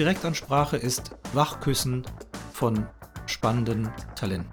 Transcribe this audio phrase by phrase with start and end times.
[0.00, 2.06] Direktansprache ist Wachküssen
[2.54, 2.86] von
[3.26, 4.48] spannenden Talenten.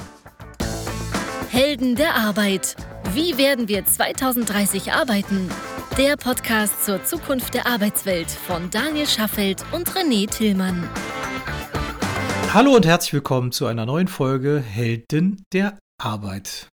[1.50, 2.76] Helden der Arbeit.
[3.14, 5.50] Wie werden wir 2030 arbeiten?
[5.98, 10.84] Der Podcast zur Zukunft der Arbeitswelt von Daniel Schaffelt und René Tillmann.
[12.54, 16.68] Hallo und herzlich willkommen zu einer neuen Folge Helden der Arbeit.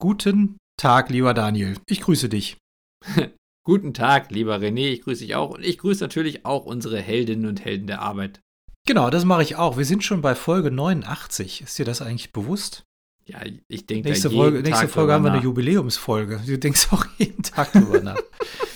[0.00, 1.76] Guten Tag, lieber Daniel.
[1.86, 2.56] Ich grüße dich.
[3.66, 4.92] Guten Tag, lieber René.
[4.92, 5.50] Ich grüße dich auch.
[5.50, 8.40] Und ich grüße natürlich auch unsere Heldinnen und Helden der Arbeit.
[8.86, 9.76] Genau, das mache ich auch.
[9.76, 11.62] Wir sind schon bei Folge 89.
[11.62, 12.84] Ist dir das eigentlich bewusst?
[13.24, 16.42] Ja, ich denke, nächste Folge, nächste Folge haben wir eine Jubiläumsfolge.
[16.46, 18.20] Du denkst auch jeden Tag drüber nach.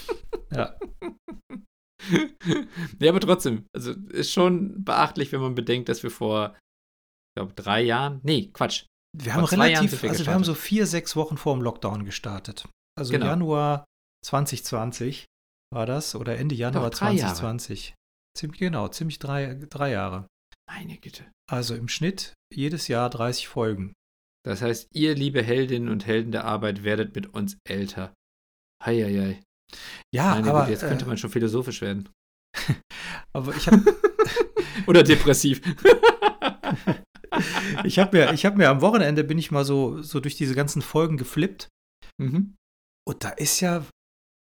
[0.51, 0.75] ja.
[2.99, 7.53] ja, aber trotzdem, also ist schon beachtlich, wenn man bedenkt, dass wir vor, ich glaube,
[7.55, 8.87] drei Jahren, nee, Quatsch.
[9.17, 12.67] Wir haben relativ, wir also wir haben so vier, sechs Wochen vor dem Lockdown gestartet.
[12.99, 13.27] Also genau.
[13.27, 13.85] Januar
[14.25, 15.27] 2020
[15.73, 17.89] war das oder Ende Januar Doch, 2020.
[17.89, 17.97] Jahre.
[18.37, 20.27] Ziemlich genau, ziemlich drei, drei Jahre.
[20.69, 21.25] Meine Güte.
[21.51, 23.93] Also im Schnitt jedes Jahr 30 Folgen.
[24.45, 28.15] Das heißt, ihr, liebe Heldinnen und Helden der Arbeit, werdet mit uns älter.
[28.85, 29.43] Heieiei.
[30.15, 30.61] Ja, Meine aber.
[30.61, 32.09] Güte, jetzt könnte äh, man schon philosophisch werden.
[33.33, 33.83] aber ich habe.
[34.87, 35.61] Oder depressiv.
[37.85, 40.83] ich habe mir, hab mir am Wochenende bin ich mal so, so durch diese ganzen
[40.83, 41.69] Folgen geflippt.
[42.19, 42.57] Mhm.
[43.07, 43.85] Und da ist ja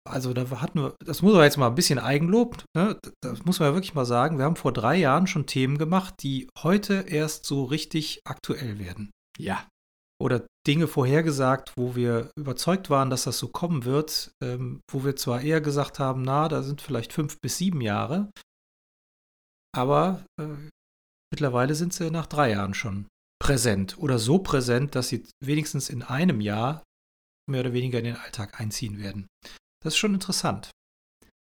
[0.07, 2.99] also da hatten wir, das muss man jetzt mal ein bisschen Eigenlob, ne?
[3.21, 6.15] das muss man ja wirklich mal sagen, wir haben vor drei Jahren schon Themen gemacht,
[6.21, 9.11] die heute erst so richtig aktuell werden.
[9.37, 9.67] Ja.
[10.21, 15.15] Oder Dinge vorhergesagt, wo wir überzeugt waren, dass das so kommen wird, ähm, wo wir
[15.15, 18.29] zwar eher gesagt haben, na, da sind vielleicht fünf bis sieben Jahre,
[19.75, 20.47] aber äh,
[21.31, 23.07] mittlerweile sind sie nach drei Jahren schon
[23.41, 26.83] präsent oder so präsent, dass sie wenigstens in einem Jahr
[27.49, 29.27] mehr oder weniger in den Alltag einziehen werden.
[29.83, 30.71] Das ist schon interessant.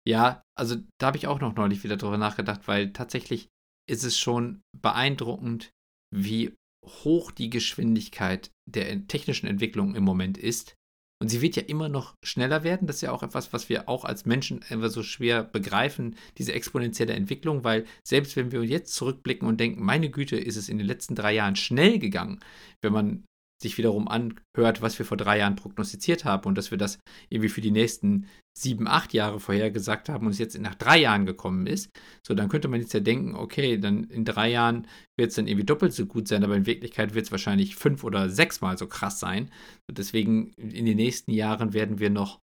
[0.07, 3.47] Ja, also da habe ich auch noch neulich wieder drüber nachgedacht, weil tatsächlich
[3.89, 5.71] ist es schon beeindruckend,
[6.13, 6.55] wie
[6.85, 10.75] hoch die Geschwindigkeit der technischen Entwicklung im Moment ist.
[11.21, 12.87] Und sie wird ja immer noch schneller werden.
[12.87, 16.53] Das ist ja auch etwas, was wir auch als Menschen einfach so schwer begreifen, diese
[16.53, 20.77] exponentielle Entwicklung, weil selbst wenn wir jetzt zurückblicken und denken, meine Güte, ist es in
[20.77, 22.41] den letzten drei Jahren schnell gegangen,
[22.81, 23.25] wenn man
[23.61, 26.99] sich wiederum anhört, was wir vor drei Jahren prognostiziert haben und dass wir das
[27.29, 28.27] irgendwie für die nächsten
[28.57, 31.89] sieben, acht Jahre vorhergesagt haben und es jetzt nach drei Jahren gekommen ist,
[32.25, 35.47] so dann könnte man jetzt ja denken, okay, dann in drei Jahren wird es dann
[35.47, 38.87] irgendwie doppelt so gut sein, aber in Wirklichkeit wird es wahrscheinlich fünf oder sechsmal so
[38.87, 39.51] krass sein.
[39.89, 42.39] Und deswegen in den nächsten Jahren werden wir noch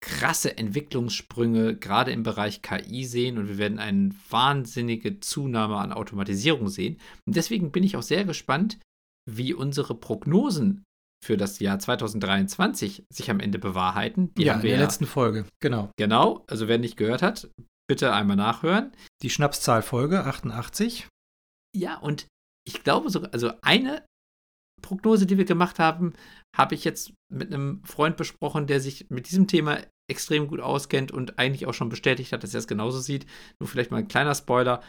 [0.00, 6.68] krasse Entwicklungssprünge gerade im Bereich KI sehen und wir werden eine wahnsinnige Zunahme an Automatisierung
[6.68, 6.98] sehen.
[7.24, 8.78] Und deswegen bin ich auch sehr gespannt,
[9.30, 10.84] wie unsere Prognosen
[11.24, 14.34] für das Jahr 2023 sich am Ende bewahrheiten.
[14.34, 15.90] Die ja, haben wir in der ja, letzten Folge, genau.
[15.96, 17.48] Genau, also wer nicht gehört hat,
[17.88, 18.92] bitte einmal nachhören.
[19.22, 21.08] Die Schnapszahlfolge 88.
[21.74, 22.26] Ja, und
[22.66, 24.04] ich glaube sogar, also eine
[24.82, 26.12] Prognose, die wir gemacht haben,
[26.54, 29.78] habe ich jetzt mit einem Freund besprochen, der sich mit diesem Thema
[30.10, 33.26] extrem gut auskennt und eigentlich auch schon bestätigt hat, dass er es genauso sieht.
[33.58, 34.82] Nur vielleicht mal ein kleiner Spoiler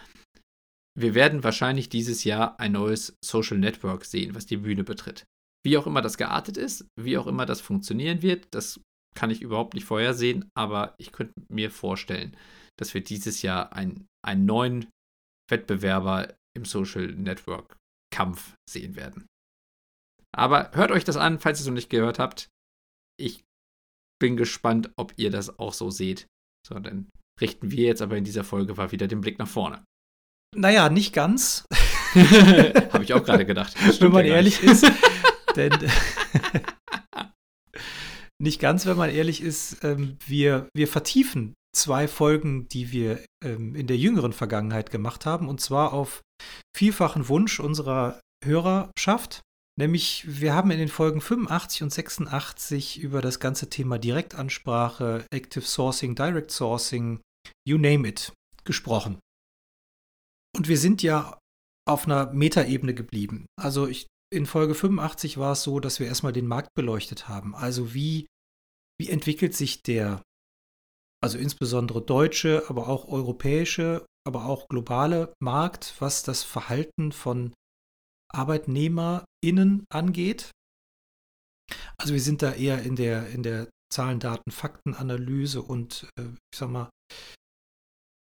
[0.98, 5.26] wir werden wahrscheinlich dieses Jahr ein neues Social Network sehen, was die Bühne betritt.
[5.66, 8.80] Wie auch immer das geartet ist, wie auch immer das funktionieren wird, das
[9.16, 12.36] kann ich überhaupt nicht vorhersehen, aber ich könnte mir vorstellen,
[12.78, 14.90] dass wir dieses Jahr ein, einen neuen
[15.50, 17.78] Wettbewerber im Social Network
[18.14, 19.26] Kampf sehen werden.
[20.36, 22.50] Aber hört euch das an, falls ihr es noch nicht gehört habt.
[23.18, 23.44] Ich
[24.20, 26.28] bin gespannt, ob ihr das auch so seht.
[26.68, 27.10] So, dann
[27.42, 29.84] richten wir jetzt aber in dieser Folge mal wieder den Blick nach vorne.
[30.56, 31.66] Naja, nicht ganz.
[32.16, 33.74] Habe ich auch gerade gedacht.
[34.02, 34.90] wenn man ehrlich ist.
[35.56, 35.72] Denn
[38.42, 39.84] nicht ganz, wenn man ehrlich ist.
[39.84, 45.50] Ähm, wir, wir vertiefen zwei Folgen, die wir ähm, in der jüngeren Vergangenheit gemacht haben.
[45.50, 46.22] Und zwar auf
[46.76, 49.42] vielfachen Wunsch unserer Hörerschaft.
[49.78, 55.66] Nämlich, wir haben in den Folgen 85 und 86 über das ganze Thema Direktansprache, Active
[55.66, 57.20] Sourcing, Direct Sourcing,
[57.68, 58.32] you name it,
[58.64, 59.18] gesprochen.
[60.56, 61.38] Und wir sind ja
[61.88, 63.46] auf einer Metaebene geblieben.
[63.62, 67.54] Also ich, in Folge 85 war es so, dass wir erstmal den Markt beleuchtet haben.
[67.54, 68.28] Also wie,
[68.98, 70.24] wie entwickelt sich der,
[71.22, 77.54] also insbesondere deutsche, aber auch europäische, aber auch globale Markt, was das Verhalten von
[78.34, 80.52] ArbeitnehmerInnen angeht.
[81.98, 86.60] Also wir sind da eher in der, in der Zahlen, Daten, Faktenanalyse und äh, ich
[86.60, 86.90] sag mal,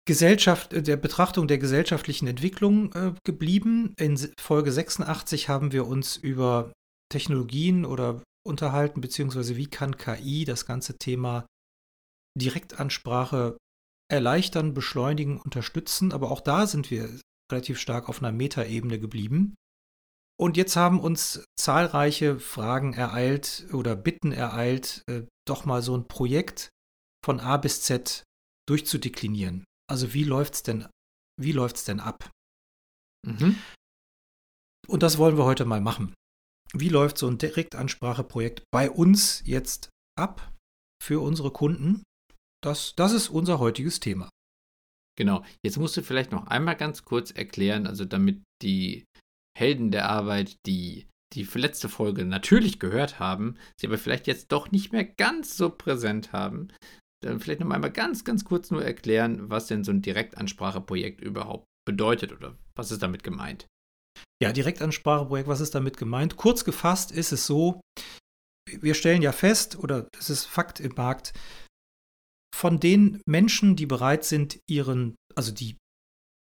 [0.06, 3.94] Gesellschaft, äh, der Betrachtung der gesellschaftlichen Entwicklung äh, geblieben.
[3.98, 6.72] In Folge 86 haben wir uns über
[7.10, 11.46] Technologien oder unterhalten, beziehungsweise wie kann KI das ganze Thema
[12.38, 13.58] Direktansprache
[14.10, 16.12] erleichtern, beschleunigen, unterstützen.
[16.12, 17.08] Aber auch da sind wir
[17.52, 19.54] relativ stark auf einer Metaebene geblieben.
[20.38, 26.08] Und jetzt haben uns zahlreiche Fragen ereilt oder Bitten ereilt, äh, doch mal so ein
[26.08, 26.70] Projekt
[27.22, 28.22] von A bis Z
[28.66, 29.64] durchzudeklinieren.
[29.90, 30.86] Also wie läuft's denn,
[31.40, 32.30] wie läuft's denn ab?
[33.26, 33.58] Mhm.
[34.86, 36.14] Und das wollen wir heute mal machen.
[36.72, 40.52] Wie läuft so ein Direktanspracheprojekt bei uns jetzt ab
[41.02, 42.04] für unsere Kunden?
[42.62, 44.28] Das, das ist unser heutiges Thema.
[45.18, 45.44] Genau.
[45.64, 49.04] Jetzt musst du vielleicht noch einmal ganz kurz erklären, also damit die
[49.58, 54.70] Helden der Arbeit, die die letzte Folge natürlich gehört haben, sie aber vielleicht jetzt doch
[54.70, 56.68] nicht mehr ganz so präsent haben,
[57.38, 62.32] vielleicht noch einmal ganz, ganz kurz nur erklären, was denn so ein Direktanspracheprojekt überhaupt bedeutet
[62.32, 63.66] oder was ist damit gemeint.
[64.42, 66.36] Ja, Direktanspracheprojekt, was ist damit gemeint?
[66.36, 67.80] Kurz gefasst ist es so,
[68.68, 71.32] wir stellen ja fest, oder es ist Fakt im Markt,
[72.54, 75.76] von den Menschen, die bereit sind, ihren, also die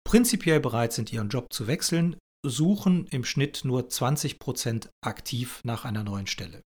[0.08, 5.86] prinzipiell bereit sind, ihren Job zu wechseln, suchen im Schnitt nur 20 Prozent aktiv nach
[5.86, 6.62] einer neuen Stelle.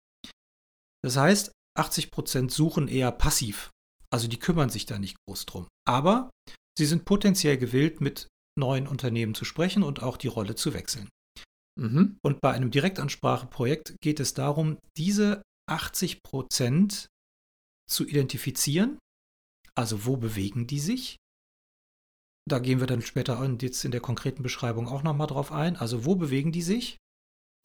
[1.03, 3.71] Das heißt, 80 Prozent suchen eher passiv.
[4.13, 5.67] Also die kümmern sich da nicht groß drum.
[5.87, 6.29] Aber
[6.77, 11.09] sie sind potenziell gewillt, mit neuen Unternehmen zu sprechen und auch die Rolle zu wechseln.
[11.79, 12.17] Mhm.
[12.23, 17.07] Und bei einem Direktanspracheprojekt geht es darum, diese 80 Prozent
[17.89, 18.99] zu identifizieren.
[19.73, 21.17] Also wo bewegen die sich?
[22.47, 25.75] Da gehen wir dann später und jetzt in der konkreten Beschreibung auch nochmal drauf ein.
[25.75, 26.97] Also wo bewegen die sich?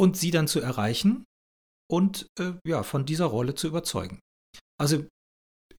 [0.00, 1.24] Und sie dann zu erreichen
[1.90, 4.20] und äh, ja, von dieser Rolle zu überzeugen.
[4.80, 5.04] Also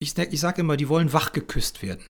[0.02, 2.06] ich, ich sage immer, die wollen wachgeküsst werden.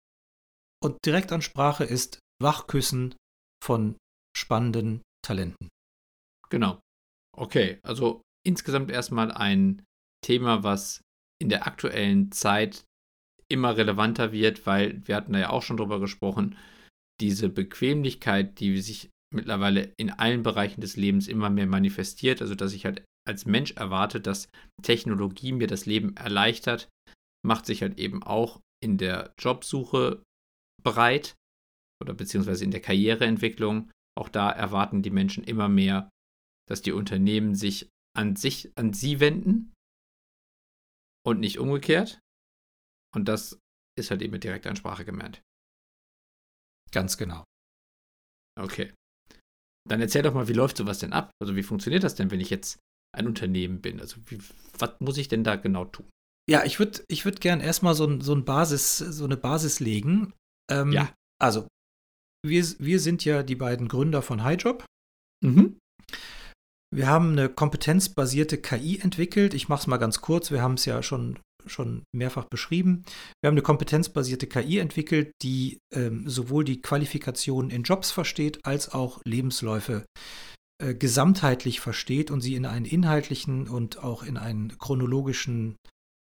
[0.81, 3.15] Und Direktansprache ist Wachküssen
[3.63, 3.97] von
[4.36, 5.68] spannenden Talenten.
[6.50, 6.80] Genau.
[7.36, 9.83] Okay, also insgesamt erstmal ein
[10.24, 11.01] Thema, was
[11.41, 12.83] in der aktuellen Zeit
[13.50, 16.57] immer relevanter wird, weil wir hatten da ja auch schon drüber gesprochen,
[17.19, 22.74] diese Bequemlichkeit, die sich mittlerweile in allen Bereichen des Lebens immer mehr manifestiert, also dass
[22.74, 24.50] ich halt als Mensch erwarte, dass
[24.81, 26.89] Technologie mir das Leben erleichtert,
[27.45, 30.24] macht sich halt eben auch in der Jobsuche
[30.83, 31.36] bereit
[32.01, 33.91] oder beziehungsweise in der Karriereentwicklung.
[34.18, 36.09] Auch da erwarten die Menschen immer mehr,
[36.68, 39.74] dass die Unternehmen sich an sich, an sie wenden
[41.25, 42.19] und nicht umgekehrt.
[43.15, 43.59] Und das
[43.97, 45.42] ist halt eben mit Direktansprache gemeint.
[46.92, 47.44] Ganz genau.
[48.57, 48.94] Okay.
[49.88, 51.31] Dann erzähl doch mal, wie läuft sowas denn ab?
[51.42, 52.80] Also wie funktioniert das denn, wenn ich jetzt
[53.15, 54.00] ein Unternehmen bin?
[54.00, 54.39] Also wie,
[54.77, 56.09] was muss ich denn da genau tun?
[56.50, 60.34] Ja, ich würde ich würd gern erstmal so, so, ein Basis, so eine Basis legen.
[60.72, 61.13] Ähm, ja.
[61.40, 61.68] Also,
[62.44, 64.84] wir, wir sind ja die beiden Gründer von HighJob.
[65.46, 65.78] Mhm.
[66.92, 69.54] Wir haben eine kompetenzbasierte KI entwickelt.
[69.54, 70.50] Ich mache es mal ganz kurz.
[70.50, 71.38] Wir haben es ja schon,
[71.68, 73.04] schon mehrfach beschrieben.
[73.42, 78.92] Wir haben eine kompetenzbasierte KI entwickelt, die ähm, sowohl die Qualifikation in Jobs versteht, als
[78.92, 80.04] auch Lebensläufe
[80.81, 85.75] äh, gesamtheitlich versteht und sie in einen inhaltlichen und auch in einen chronologischen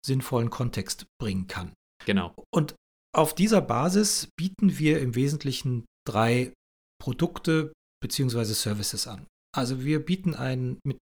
[0.04, 1.72] sinnvollen Kontext bringen kann.
[2.04, 2.34] Genau.
[2.52, 2.74] Und
[3.14, 6.52] auf dieser Basis bieten wir im Wesentlichen drei
[7.00, 7.72] Produkte
[8.02, 8.44] bzw.
[8.44, 9.26] Services an.
[9.54, 10.98] Also wir bieten einen mit,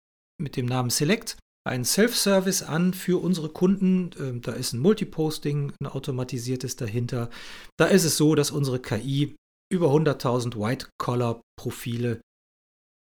[0.41, 4.11] mit dem Namen Select einen Self-Service an für unsere Kunden.
[4.19, 7.29] Ähm, da ist ein Multiposting, ein automatisiertes dahinter.
[7.77, 9.35] Da ist es so, dass unsere KI
[9.71, 12.21] über 100.000 White-Collar-Profile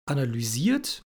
[0.08, 1.02] analysiert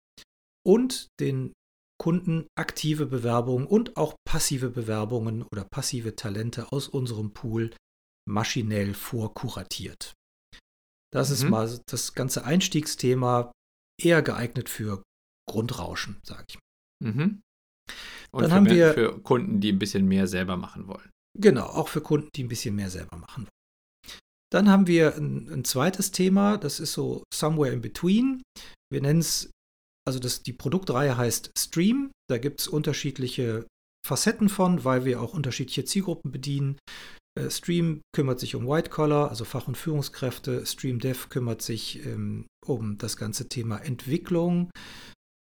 [0.65, 1.51] und den
[2.01, 7.69] Kunden aktive Bewerbungen und auch passive Bewerbungen oder passive Talente aus unserem Pool
[8.27, 10.15] maschinell vorkuratiert.
[11.13, 11.35] Das mhm.
[11.35, 13.51] ist mal das ganze Einstiegsthema,
[14.01, 15.03] eher geeignet für
[15.47, 17.11] Grundrauschen, sage ich mal.
[17.11, 17.41] Mhm.
[18.31, 21.11] Und Dann für, haben wir, für Kunden, die ein bisschen mehr selber machen wollen.
[21.37, 24.17] Genau, auch für Kunden, die ein bisschen mehr selber machen wollen.
[24.51, 28.41] Dann haben wir ein, ein zweites Thema, das ist so somewhere in between.
[28.91, 29.51] Wir nennen es
[30.07, 32.11] also das, die Produktreihe heißt Stream.
[32.29, 33.67] Da gibt es unterschiedliche
[34.05, 36.77] Facetten von, weil wir auch unterschiedliche Zielgruppen bedienen.
[37.39, 40.65] Äh, Stream kümmert sich um White Collar, also Fach- und Führungskräfte.
[40.65, 44.71] Stream Dev kümmert sich ähm, um das ganze Thema Entwicklung,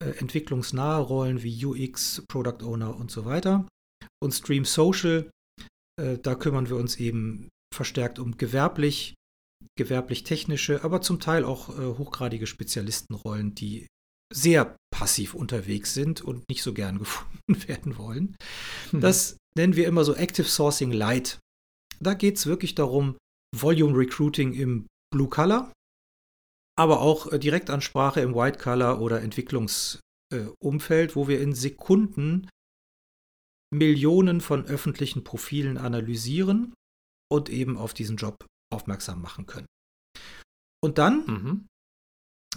[0.03, 3.67] äh, entwicklungsnahe Rollen wie UX, Product Owner und so weiter.
[4.23, 5.31] Und Stream Social,
[6.01, 9.15] äh, da kümmern wir uns eben verstärkt um gewerblich,
[9.77, 13.87] gewerblich-technische, aber zum Teil auch äh, hochgradige Spezialistenrollen, die
[14.33, 18.37] sehr passiv unterwegs sind und nicht so gern gefunden werden wollen.
[18.93, 19.01] Mhm.
[19.01, 21.39] Das nennen wir immer so Active Sourcing Light.
[22.01, 23.17] Da geht es wirklich darum,
[23.57, 25.73] Volume Recruiting im Blue Color,
[26.79, 32.49] aber auch äh, Direktansprache im White Color oder Entwicklungsumfeld, äh, wo wir in Sekunden
[33.71, 36.75] Millionen von öffentlichen Profilen analysieren
[37.31, 39.67] und eben auf diesen Job aufmerksam machen können.
[40.83, 41.67] Und dann, mhm.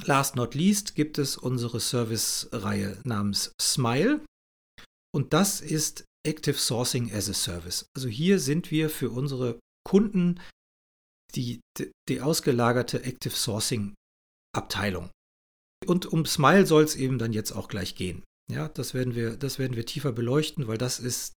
[0.05, 4.23] Last not least, gibt es unsere Service-Reihe namens Smile.
[5.13, 7.85] Und das ist Active Sourcing as a Service.
[7.95, 10.39] Also hier sind wir für unsere Kunden
[11.35, 11.61] die,
[12.09, 13.95] die, ausgelagerte Active Sourcing
[14.55, 15.09] Abteilung.
[15.87, 18.23] Und um Smile soll es eben dann jetzt auch gleich gehen.
[18.51, 21.33] Ja, das werden wir, das werden wir tiefer beleuchten, weil das ist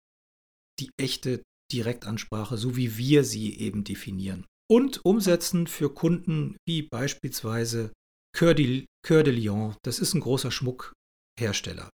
[0.79, 4.45] die echte Direktansprache, so wie wir sie eben definieren.
[4.69, 7.91] Und umsetzen für Kunden wie beispielsweise
[8.37, 11.89] Coeur de, Coeur de Lion, das ist ein großer Schmuckhersteller.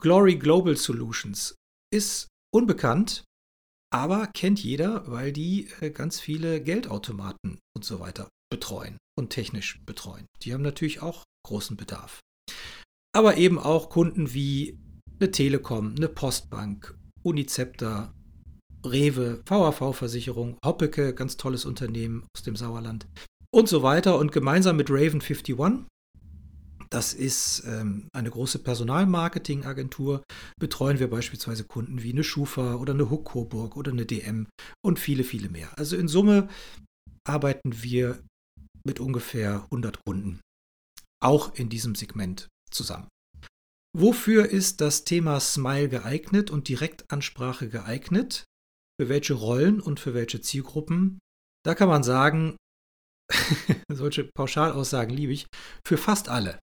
[0.00, 1.54] Glory Global Solutions
[1.92, 3.24] ist unbekannt,
[3.92, 9.80] aber kennt jeder, weil die äh, ganz viele Geldautomaten und so weiter betreuen und technisch
[9.84, 10.26] betreuen.
[10.42, 12.20] Die haben natürlich auch großen Bedarf.
[13.14, 14.78] Aber eben auch Kunden wie
[15.20, 18.14] eine Telekom, eine Postbank, Unicepta,
[18.84, 23.06] Rewe, VAV-Versicherung, Hoppeke, ganz tolles Unternehmen aus dem Sauerland
[23.52, 24.18] und so weiter.
[24.18, 25.56] Und gemeinsam mit Raven 51
[26.92, 30.22] das ist ähm, eine große Personalmarketingagentur.
[30.60, 34.46] Betreuen wir beispielsweise Kunden wie eine Schufa oder eine Huck Coburg oder eine DM
[34.84, 35.70] und viele, viele mehr.
[35.78, 36.50] Also in Summe
[37.26, 38.22] arbeiten wir
[38.84, 40.40] mit ungefähr 100 Kunden,
[41.22, 43.08] auch in diesem Segment zusammen.
[43.96, 48.44] Wofür ist das Thema Smile geeignet und Direktansprache geeignet?
[49.00, 51.20] Für welche Rollen und für welche Zielgruppen?
[51.64, 52.56] Da kann man sagen,
[53.92, 55.46] solche Pauschalaussagen liebe ich,
[55.86, 56.58] für fast alle.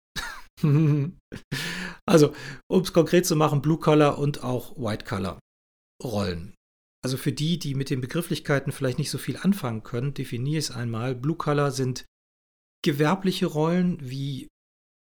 [2.07, 2.35] also,
[2.71, 5.39] um es konkret zu machen, Blue Collar und auch White Collar
[6.03, 6.55] Rollen.
[7.05, 10.65] Also für die, die mit den Begrifflichkeiten vielleicht nicht so viel anfangen können, definiere ich
[10.67, 11.15] es einmal.
[11.15, 12.07] Blue Collar sind
[12.83, 14.49] gewerbliche Rollen wie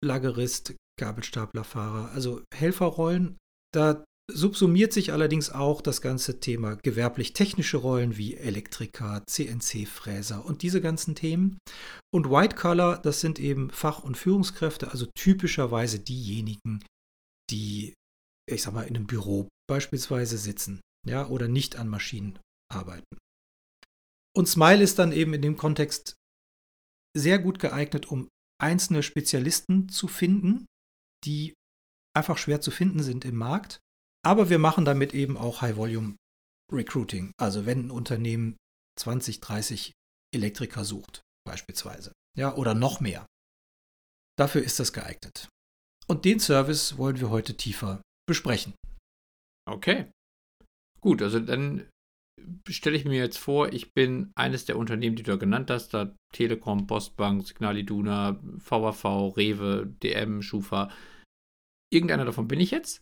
[0.05, 3.39] Lagerist, Gabelstaplerfahrer, also Helferrollen.
[3.73, 10.81] Da subsumiert sich allerdings auch das ganze Thema gewerblich-technische Rollen wie Elektriker, CNC-Fräser und diese
[10.81, 11.59] ganzen Themen.
[12.13, 16.83] Und White Collar, das sind eben Fach- und Führungskräfte, also typischerweise diejenigen,
[17.51, 17.95] die,
[18.51, 22.39] ich sag mal, in einem Büro beispielsweise sitzen, ja, oder nicht an Maschinen
[22.73, 23.19] arbeiten.
[24.35, 26.15] Und Smile ist dann eben in dem Kontext
[27.17, 28.29] sehr gut geeignet, um
[28.61, 30.67] einzelne Spezialisten zu finden,
[31.25, 31.55] die
[32.17, 33.81] einfach schwer zu finden sind im Markt
[34.25, 36.17] aber wir machen damit eben auch High-Volume
[36.73, 37.33] Recruiting.
[37.39, 38.57] Also wenn ein Unternehmen
[38.99, 39.93] 20, 30
[40.35, 42.13] Elektriker sucht, beispielsweise.
[42.37, 43.27] Ja, oder noch mehr.
[44.37, 45.49] Dafür ist das geeignet.
[46.07, 48.75] Und den Service wollen wir heute tiefer besprechen.
[49.67, 50.11] Okay.
[51.01, 51.89] Gut, also dann
[52.69, 56.15] stelle ich mir jetzt vor, ich bin eines der Unternehmen, die du genannt hast, da
[56.33, 59.05] Telekom, Postbank, Signal Iduna, VAV,
[59.37, 60.91] Rewe, DM, Schufa.
[61.93, 63.01] Irgendeiner davon bin ich jetzt.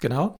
[0.00, 0.36] Genau.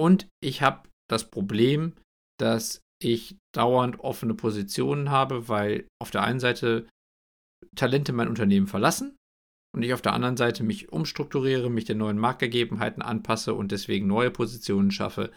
[0.00, 1.92] Und ich habe das Problem,
[2.38, 6.88] dass ich dauernd offene Positionen habe, weil auf der einen Seite
[7.76, 9.14] Talente mein Unternehmen verlassen
[9.76, 14.06] und ich auf der anderen Seite mich umstrukturiere, mich den neuen Marktgegebenheiten anpasse und deswegen
[14.06, 15.32] neue Positionen schaffe.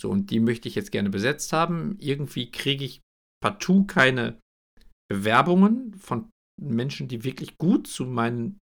[0.00, 1.96] So, und die möchte ich jetzt gerne besetzt haben.
[1.98, 3.00] Irgendwie kriege ich
[3.42, 4.38] partout keine
[5.10, 6.30] Bewerbungen von
[6.62, 8.58] Menschen, die wirklich gut zu meinen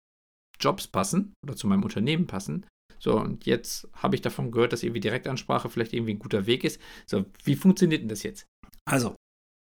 [0.61, 2.65] Jobs passen oder zu meinem Unternehmen passen.
[3.01, 6.63] So, und jetzt habe ich davon gehört, dass irgendwie Direktansprache vielleicht irgendwie ein guter Weg
[6.63, 6.79] ist.
[7.07, 8.45] So, wie funktioniert denn das jetzt?
[8.85, 9.15] Also,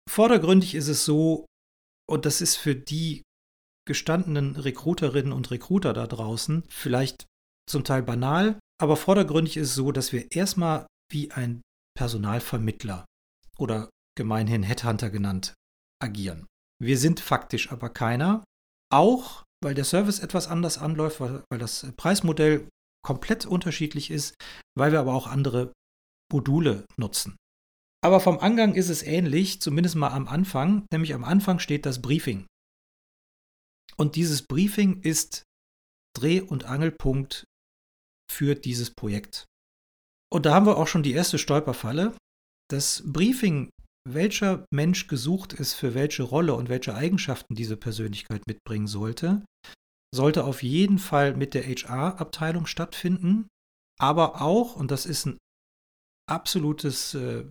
[0.08, 1.46] vordergründig ist es so,
[2.08, 3.22] und das ist für die
[3.86, 7.26] gestandenen Recruiterinnen und Recruiter da draußen vielleicht
[7.68, 11.60] zum Teil banal, aber vordergründig ist es so, dass wir erstmal wie ein
[11.96, 13.04] Personalvermittler
[13.58, 15.54] oder gemeinhin Headhunter genannt
[16.02, 16.46] agieren.
[16.80, 18.44] Wir sind faktisch aber keiner,
[18.92, 22.68] auch weil der Service etwas anders anläuft, weil, weil das Preismodell
[23.04, 24.34] komplett unterschiedlich ist,
[24.76, 25.72] weil wir aber auch andere
[26.32, 27.36] Module nutzen.
[28.04, 32.02] Aber vom Angang ist es ähnlich, zumindest mal am Anfang, nämlich am Anfang steht das
[32.02, 32.46] Briefing.
[33.96, 35.42] Und dieses Briefing ist
[36.16, 37.44] Dreh- und Angelpunkt
[38.30, 39.44] für dieses Projekt.
[40.32, 42.16] Und da haben wir auch schon die erste Stolperfalle.
[42.68, 43.70] Das Briefing,
[44.06, 49.44] welcher Mensch gesucht ist für welche Rolle und welche Eigenschaften diese Persönlichkeit mitbringen sollte,
[50.14, 53.48] sollte auf jeden Fall mit der HR-Abteilung stattfinden,
[53.98, 55.38] aber auch, und das ist ein
[56.28, 57.48] absolutes, äh,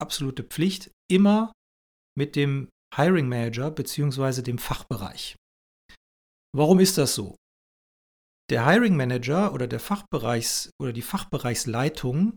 [0.00, 1.52] absolute Pflicht, immer
[2.16, 4.42] mit dem Hiring Manager bzw.
[4.42, 5.36] dem Fachbereich.
[6.54, 7.36] Warum ist das so?
[8.50, 12.36] Der Hiring Manager oder der Fachbereichs oder die Fachbereichsleitung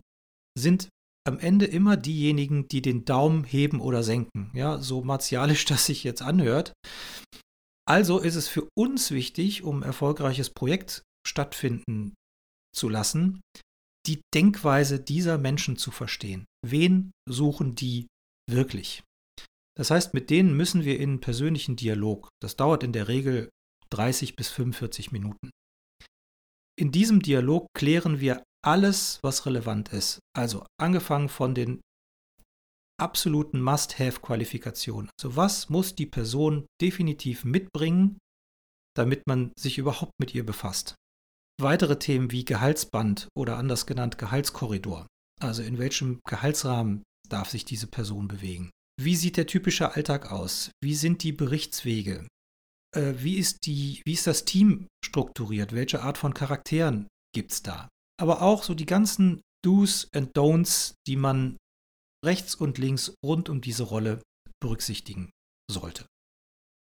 [0.58, 0.88] sind
[1.26, 4.50] am Ende immer diejenigen, die den Daumen heben oder senken.
[4.54, 6.72] Ja, so martialisch das sich jetzt anhört.
[7.90, 12.14] Also ist es für uns wichtig, um erfolgreiches Projekt stattfinden
[12.72, 13.40] zu lassen,
[14.06, 16.44] die Denkweise dieser Menschen zu verstehen.
[16.64, 18.06] Wen suchen die
[18.48, 19.02] wirklich?
[19.76, 22.28] Das heißt, mit denen müssen wir in persönlichen Dialog.
[22.40, 23.48] Das dauert in der Regel
[23.90, 25.50] 30 bis 45 Minuten.
[26.78, 30.20] In diesem Dialog klären wir alles, was relevant ist.
[30.32, 31.80] Also angefangen von den
[33.00, 35.10] absoluten Must-Have-Qualifikationen.
[35.18, 38.18] Also was muss die Person definitiv mitbringen,
[38.96, 40.94] damit man sich überhaupt mit ihr befasst.
[41.60, 45.06] Weitere Themen wie Gehaltsband oder anders genannt Gehaltskorridor.
[45.40, 48.70] Also in welchem Gehaltsrahmen darf sich diese Person bewegen?
[49.00, 50.70] Wie sieht der typische Alltag aus?
[50.82, 52.26] Wie sind die Berichtswege?
[52.94, 55.72] Äh, wie, ist die, wie ist das Team strukturiert?
[55.72, 57.88] Welche Art von Charakteren gibt es da?
[58.20, 61.56] Aber auch so die ganzen Do's and Don'ts, die man
[62.24, 64.20] rechts und links rund um diese Rolle
[64.60, 65.30] berücksichtigen
[65.70, 66.06] sollte.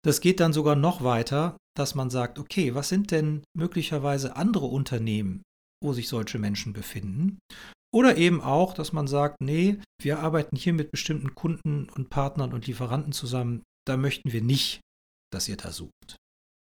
[0.04, 4.66] Das geht dann sogar noch weiter, dass man sagt, okay, was sind denn möglicherweise andere
[4.66, 5.42] Unternehmen,
[5.82, 7.38] wo sich solche Menschen befinden?
[7.94, 12.52] Oder eben auch, dass man sagt, nee, wir arbeiten hier mit bestimmten Kunden und Partnern
[12.52, 14.80] und Lieferanten zusammen, da möchten wir nicht,
[15.32, 16.16] dass ihr da sucht.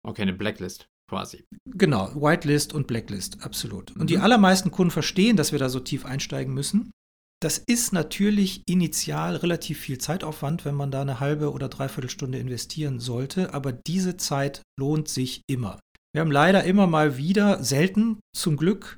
[0.05, 1.45] Okay, eine Blacklist quasi.
[1.65, 3.91] Genau, Whitelist und Blacklist, absolut.
[3.91, 4.07] Und mhm.
[4.07, 6.91] die allermeisten Kunden verstehen, dass wir da so tief einsteigen müssen.
[7.39, 12.39] Das ist natürlich initial relativ viel Zeitaufwand, wenn man da eine halbe oder dreiviertel Stunde
[12.39, 15.79] investieren sollte, aber diese Zeit lohnt sich immer.
[16.13, 18.97] Wir haben leider immer mal wieder, selten zum Glück,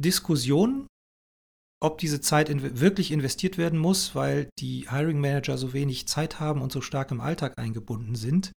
[0.00, 0.88] Diskussionen
[1.84, 6.40] ob diese Zeit in, wirklich investiert werden muss, weil die Hiring Manager so wenig Zeit
[6.40, 8.52] haben und so stark im Alltag eingebunden sind.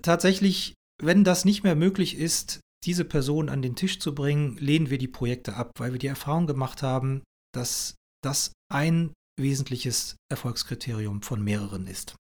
[0.00, 4.88] Tatsächlich, wenn das nicht mehr möglich ist, diese Person an den Tisch zu bringen, lehnen
[4.88, 7.22] wir die Projekte ab, weil wir die Erfahrung gemacht haben,
[7.54, 12.16] dass das ein wesentliches Erfolgskriterium von mehreren ist.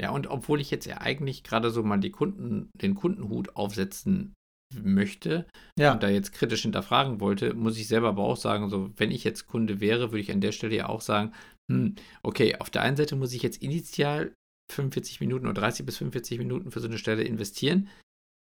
[0.00, 4.34] Ja, und obwohl ich jetzt ja eigentlich gerade so mal Kunden, den Kundenhut aufsetzen
[4.74, 5.46] möchte
[5.78, 5.92] ja.
[5.92, 9.22] und da jetzt kritisch hinterfragen wollte, muss ich selber aber auch sagen, so wenn ich
[9.22, 11.32] jetzt Kunde wäre, würde ich an der Stelle ja auch sagen,
[11.70, 14.34] hm, okay, auf der einen Seite muss ich jetzt initial
[14.72, 17.88] 45 Minuten oder 30 bis 45 Minuten für so eine Stelle investieren.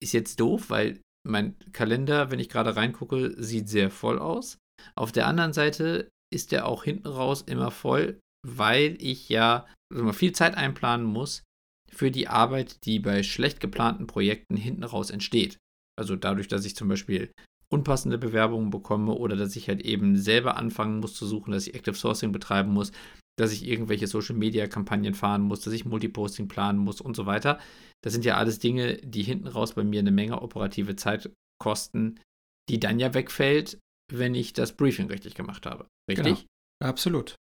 [0.02, 4.59] Ist jetzt doof, weil mein Kalender, wenn ich gerade reingucke, sieht sehr voll aus.
[4.94, 10.12] Auf der anderen Seite ist der auch hinten raus immer voll, weil ich ja also
[10.12, 11.43] viel Zeit einplanen muss
[11.90, 15.59] für die Arbeit, die bei schlecht geplanten Projekten hinten raus entsteht.
[15.99, 17.33] Also dadurch, dass ich zum Beispiel
[17.73, 21.75] unpassende Bewerbungen bekomme oder dass ich halt eben selber anfangen muss zu suchen, dass ich
[21.75, 22.93] Active Sourcing betreiben muss,
[23.38, 27.27] dass ich irgendwelche Social Media Kampagnen fahren muss, dass ich Multiposting planen muss und so
[27.27, 27.59] weiter.
[28.03, 32.21] Das sind ja alles Dinge, die hinten raus bei mir eine Menge operative Zeit kosten,
[32.69, 33.79] die dann ja wegfällt,
[34.18, 35.87] wenn ich das Briefing richtig gemacht habe.
[36.09, 36.35] Richtig?
[36.37, 36.90] Genau.
[36.90, 37.35] Absolut.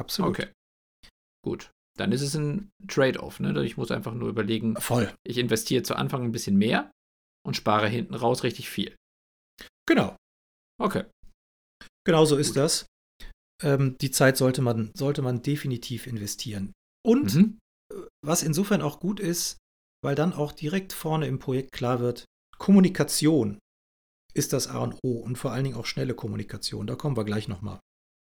[0.00, 0.30] Absolut.
[0.30, 0.48] Okay.
[1.44, 1.70] Gut.
[1.98, 3.64] Dann ist es ein Trade-off, ne?
[3.64, 5.12] Ich muss einfach nur überlegen, Voll.
[5.26, 6.92] ich investiere zu Anfang ein bisschen mehr
[7.44, 8.94] und spare hinten raus richtig viel.
[9.86, 10.16] Genau.
[10.80, 11.04] Okay.
[12.04, 12.56] Genau so ist Gut.
[12.58, 12.86] das.
[13.62, 16.72] Ähm, die Zeit sollte man, sollte man definitiv investieren.
[17.04, 17.58] Und mhm.
[17.92, 19.56] Äh, was insofern auch gut ist,
[20.04, 22.24] weil dann auch direkt vorne im Projekt klar wird,
[22.58, 23.58] Kommunikation
[24.38, 26.86] ist das A und O und vor allen Dingen auch schnelle Kommunikation.
[26.86, 27.80] Da kommen wir gleich nochmal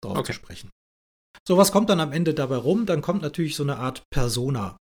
[0.04, 0.28] drauf okay.
[0.28, 0.70] zu sprechen.
[1.48, 2.86] So, was kommt dann am Ende dabei rum?
[2.86, 4.78] Dann kommt natürlich so eine Art Persona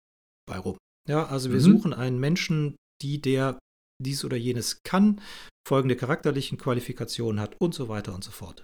[0.46, 0.76] bei rum.
[1.08, 1.64] Ja, also wir mhm.
[1.64, 3.58] suchen einen Menschen, die der
[4.00, 5.20] dies oder jenes kann,
[5.66, 8.62] folgende charakterlichen Qualifikationen hat und so weiter und so fort.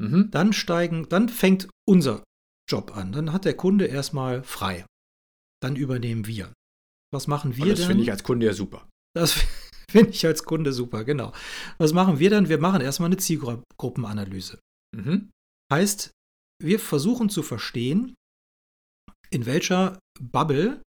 [0.00, 0.30] Mhm.
[0.30, 2.24] Dann steigen, dann fängt unser
[2.68, 3.12] Job an.
[3.12, 4.86] Dann hat der Kunde erstmal frei.
[5.62, 6.52] Dann übernehmen wir.
[7.12, 8.88] Was machen wir und das Das finde ich als Kunde ja super.
[9.14, 9.38] Das
[9.92, 11.32] finde ich als Kunde super, genau.
[11.78, 12.48] Was machen wir dann?
[12.48, 14.58] Wir machen erstmal eine Zielgruppenanalyse.
[14.96, 15.30] Mhm.
[15.72, 16.10] Heißt,
[16.62, 18.14] wir versuchen zu verstehen,
[19.30, 20.82] in welcher Bubble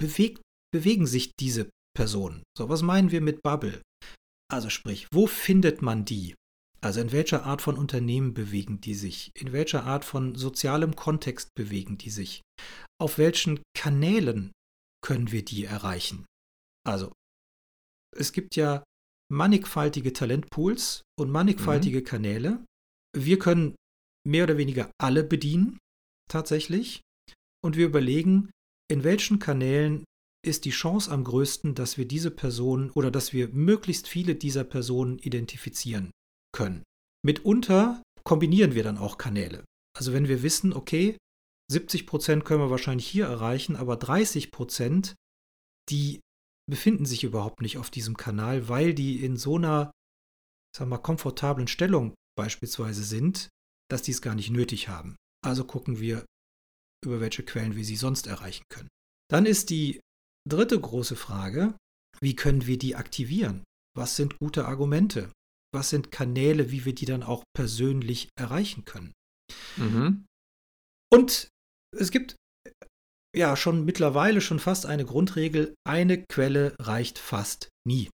[0.00, 2.42] bewegt, bewegen sich diese Personen.
[2.56, 3.82] So, was meinen wir mit Bubble?
[4.52, 6.34] Also sprich, wo findet man die?
[6.80, 9.30] Also in welcher Art von Unternehmen bewegen die sich?
[9.34, 12.42] In welcher Art von sozialem Kontext bewegen die sich?
[13.00, 14.52] Auf welchen Kanälen
[15.02, 16.26] können wir die erreichen?
[16.86, 17.12] Also,
[18.14, 18.84] es gibt ja
[19.32, 22.04] mannigfaltige Talentpools und mannigfaltige mhm.
[22.04, 22.64] Kanäle.
[23.16, 23.74] Wir können
[24.26, 25.78] mehr oder weniger alle bedienen,
[26.28, 27.00] tatsächlich.
[27.64, 28.50] Und wir überlegen,
[28.88, 30.04] in welchen Kanälen
[30.44, 34.62] ist die Chance am größten, dass wir diese Person oder dass wir möglichst viele dieser
[34.62, 36.12] Personen identifizieren
[36.52, 36.84] können.
[37.24, 39.64] Mitunter kombinieren wir dann auch Kanäle.
[39.96, 41.16] Also wenn wir wissen, okay,
[41.70, 45.16] 70 Prozent können wir wahrscheinlich hier erreichen, aber 30 Prozent,
[45.90, 46.20] die
[46.68, 49.92] befinden sich überhaupt nicht auf diesem Kanal, weil die in so einer,
[50.76, 53.48] sagen wir, komfortablen Stellung beispielsweise sind,
[53.88, 55.16] dass die es gar nicht nötig haben.
[55.44, 56.24] Also gucken wir,
[57.04, 58.88] über welche Quellen wir sie sonst erreichen können.
[59.28, 60.00] Dann ist die
[60.48, 61.76] dritte große Frage,
[62.20, 63.64] wie können wir die aktivieren?
[63.96, 65.30] Was sind gute Argumente?
[65.72, 69.12] Was sind Kanäle, wie wir die dann auch persönlich erreichen können?
[69.76, 70.26] Mhm.
[71.12, 71.48] Und
[71.96, 72.36] es gibt
[73.36, 78.10] ja schon mittlerweile schon fast eine Grundregel, eine Quelle reicht fast nie.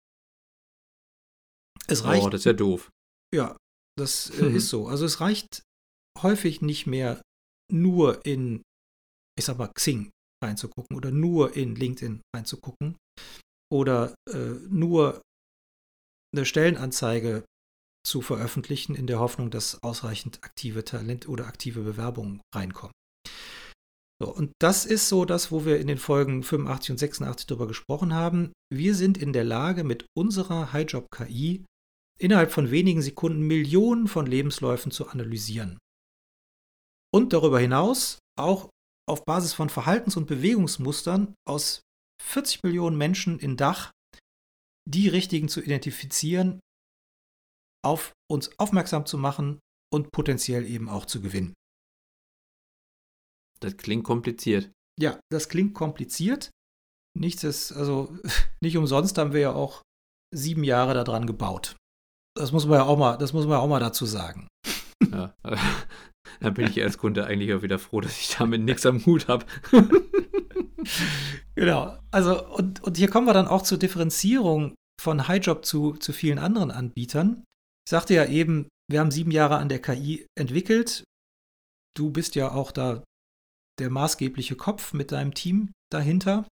[1.88, 2.25] Es reicht.
[2.25, 2.89] Oh, das ist ja doof.
[3.34, 3.58] Ja,
[3.97, 4.88] das äh, ist so.
[4.88, 5.63] Also es reicht
[6.21, 7.21] häufig nicht mehr
[7.71, 8.63] nur in,
[9.38, 10.10] ich sag mal, Xing
[10.43, 12.97] reinzugucken oder nur in LinkedIn reinzugucken
[13.71, 15.21] oder äh, nur
[16.36, 17.43] eine Stellenanzeige
[18.06, 22.93] zu veröffentlichen in der Hoffnung, dass ausreichend aktive Talent oder aktive Bewerbungen reinkommen.
[24.19, 27.67] So, und das ist so das, wo wir in den Folgen 85 und 86 darüber
[27.67, 28.51] gesprochen haben.
[28.73, 31.65] Wir sind in der Lage, mit unserer HighJob-KI
[32.19, 35.77] innerhalb von wenigen Sekunden Millionen von Lebensläufen zu analysieren.
[37.13, 38.69] Und darüber hinaus auch
[39.08, 41.82] auf Basis von Verhaltens- und Bewegungsmustern aus
[42.21, 43.91] 40 Millionen Menschen in Dach
[44.88, 46.60] die richtigen zu identifizieren,
[47.84, 49.60] auf uns aufmerksam zu machen
[49.93, 51.53] und potenziell eben auch zu gewinnen.
[53.60, 54.72] Das klingt kompliziert.
[55.00, 56.52] Ja, das klingt kompliziert.
[57.17, 58.15] Nichts ist, also
[58.62, 59.82] nicht umsonst haben wir ja auch
[60.34, 61.76] sieben Jahre daran gebaut.
[62.36, 64.48] Das muss man ja auch mal, das muss man ja auch mal dazu sagen.
[65.12, 65.34] Ja,
[66.39, 69.28] dann bin ich als Kunde eigentlich auch wieder froh, dass ich damit nichts am Hut
[69.28, 69.46] habe.
[71.56, 71.98] genau.
[72.12, 76.39] Also, und, und hier kommen wir dann auch zur Differenzierung von HighJob zu, zu vielen
[76.39, 77.43] anderen Anbietern.
[77.88, 81.04] Ich sagte ja eben, wir haben sieben Jahre an der KI entwickelt.
[81.96, 83.04] Du bist ja auch da
[83.79, 86.47] der maßgebliche Kopf mit deinem Team dahinter.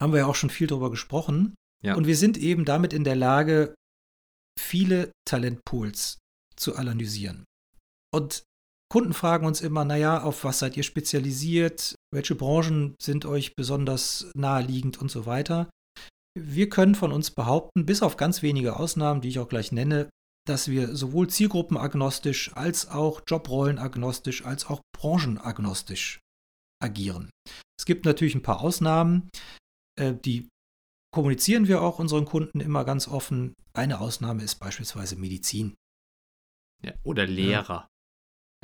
[0.00, 1.54] Haben wir ja auch schon viel darüber gesprochen.
[1.82, 1.94] Ja.
[1.94, 3.74] Und wir sind eben damit in der Lage,
[4.58, 6.18] viele Talentpools
[6.56, 7.44] zu analysieren.
[8.12, 8.42] Und
[8.90, 11.94] Kunden fragen uns immer, naja, auf was seid ihr spezialisiert?
[12.12, 15.68] Welche Branchen sind euch besonders naheliegend und so weiter?
[16.38, 20.08] Wir können von uns behaupten, bis auf ganz wenige Ausnahmen, die ich auch gleich nenne,
[20.46, 26.20] dass wir sowohl zielgruppenagnostisch als auch Jobrollenagnostisch als auch branchenagnostisch
[26.82, 27.30] agieren.
[27.78, 29.30] Es gibt natürlich ein paar Ausnahmen,
[29.98, 30.48] äh, die
[31.12, 33.54] kommunizieren wir auch unseren Kunden immer ganz offen.
[33.72, 35.74] Eine Ausnahme ist beispielsweise Medizin.
[36.82, 37.88] Ja, oder Lehrer.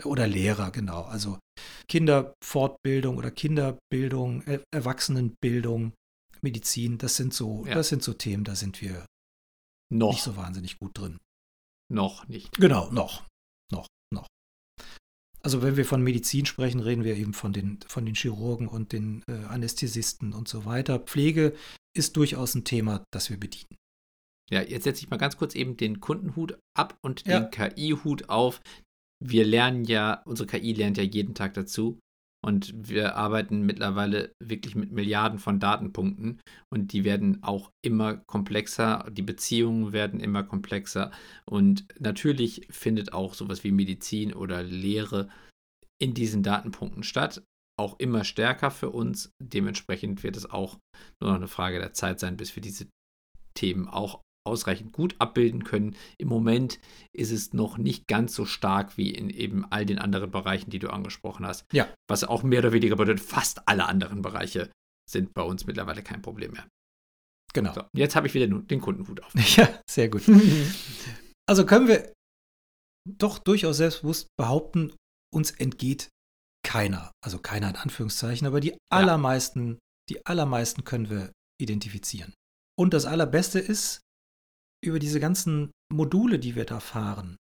[0.05, 1.03] Oder Lehrer, genau.
[1.03, 1.39] Also
[1.89, 5.95] Kinderfortbildung oder Kinderbildung, Erwachsenenbildung,
[6.43, 7.75] Medizin, das sind so, ja.
[7.75, 9.07] das sind so Themen, da sind wir
[9.93, 11.19] noch nicht so wahnsinnig gut drin.
[11.93, 12.53] Noch nicht.
[12.57, 12.91] Genau.
[12.91, 13.27] Noch,
[13.71, 13.87] noch.
[15.45, 18.93] Also wenn wir von Medizin sprechen, reden wir eben von den, von den Chirurgen und
[18.93, 20.99] den äh, Anästhesisten und so weiter.
[20.99, 21.55] Pflege
[21.95, 23.77] ist durchaus ein Thema, das wir bedienen.
[24.51, 27.41] Ja, jetzt setze ich mal ganz kurz eben den Kundenhut ab und ja.
[27.41, 28.63] den KI-Hut auf.
[29.23, 31.99] Wir lernen ja, unsere KI lernt ja jeden Tag dazu.
[32.45, 36.43] Und wir arbeiten mittlerweile wirklich mit Milliarden von Datenpunkten.
[36.71, 41.11] Und die werden auch immer komplexer, die Beziehungen werden immer komplexer.
[41.47, 45.31] Und natürlich findet auch sowas wie Medizin oder Lehre
[45.99, 47.43] in diesen Datenpunkten statt,
[47.81, 49.31] auch immer stärker für uns.
[49.43, 50.79] Dementsprechend wird es auch
[51.23, 52.89] nur noch eine Frage der Zeit sein, bis wir diese
[53.55, 55.97] Themen auch ausreichend gut abbilden können.
[56.19, 56.79] Im Moment
[57.13, 60.79] ist es noch nicht ganz so stark wie in eben all den anderen Bereichen, die
[60.79, 61.65] du angesprochen hast.
[61.73, 61.93] Ja.
[62.09, 64.71] Was auch mehr oder weniger bedeutet, fast alle anderen Bereiche
[65.11, 66.67] sind bei uns mittlerweile kein Problem mehr.
[67.55, 67.73] Genau.
[67.73, 69.33] So, jetzt habe ich wieder den Kundenhut auf.
[69.57, 70.23] Ja, sehr gut.
[71.49, 72.13] also können wir
[73.09, 74.93] doch durchaus selbstbewusst behaupten,
[75.33, 76.09] uns entgeht
[76.65, 77.13] keiner.
[77.23, 79.79] Also keiner in Anführungszeichen, aber die allermeisten, ja.
[80.11, 82.35] die allermeisten können wir identifizieren.
[82.77, 84.01] Und das Allerbeste ist,
[84.87, 87.37] über diese ganzen Module, die wir da fahren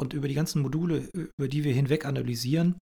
[0.00, 2.78] und über die ganzen Module, über die wir hinweg analysieren,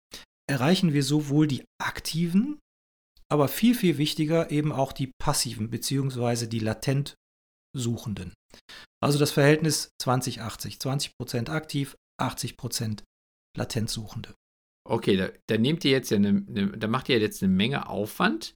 [0.48, 2.58] erreichen wir sowohl die aktiven,
[3.30, 7.14] aber viel, viel wichtiger eben auch die passiven beziehungsweise die latent
[7.76, 8.34] Suchenden.
[9.02, 10.80] Also das Verhältnis 20-80.
[10.80, 13.02] 20% aktiv, 80%
[13.56, 14.34] latent Suchende.
[14.88, 17.88] Okay, da, da nehmt ihr jetzt ja eine, eine, da macht ihr jetzt eine Menge
[17.88, 18.54] Aufwand,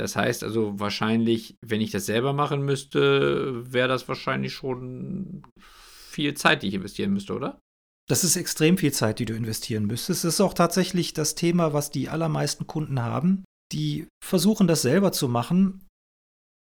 [0.00, 6.34] das heißt also wahrscheinlich, wenn ich das selber machen müsste, wäre das wahrscheinlich schon viel
[6.34, 7.60] Zeit, die ich investieren müsste, oder?
[8.08, 10.24] Das ist extrem viel Zeit, die du investieren müsstest.
[10.24, 13.44] Das ist auch tatsächlich das Thema, was die allermeisten Kunden haben.
[13.72, 15.86] Die versuchen das selber zu machen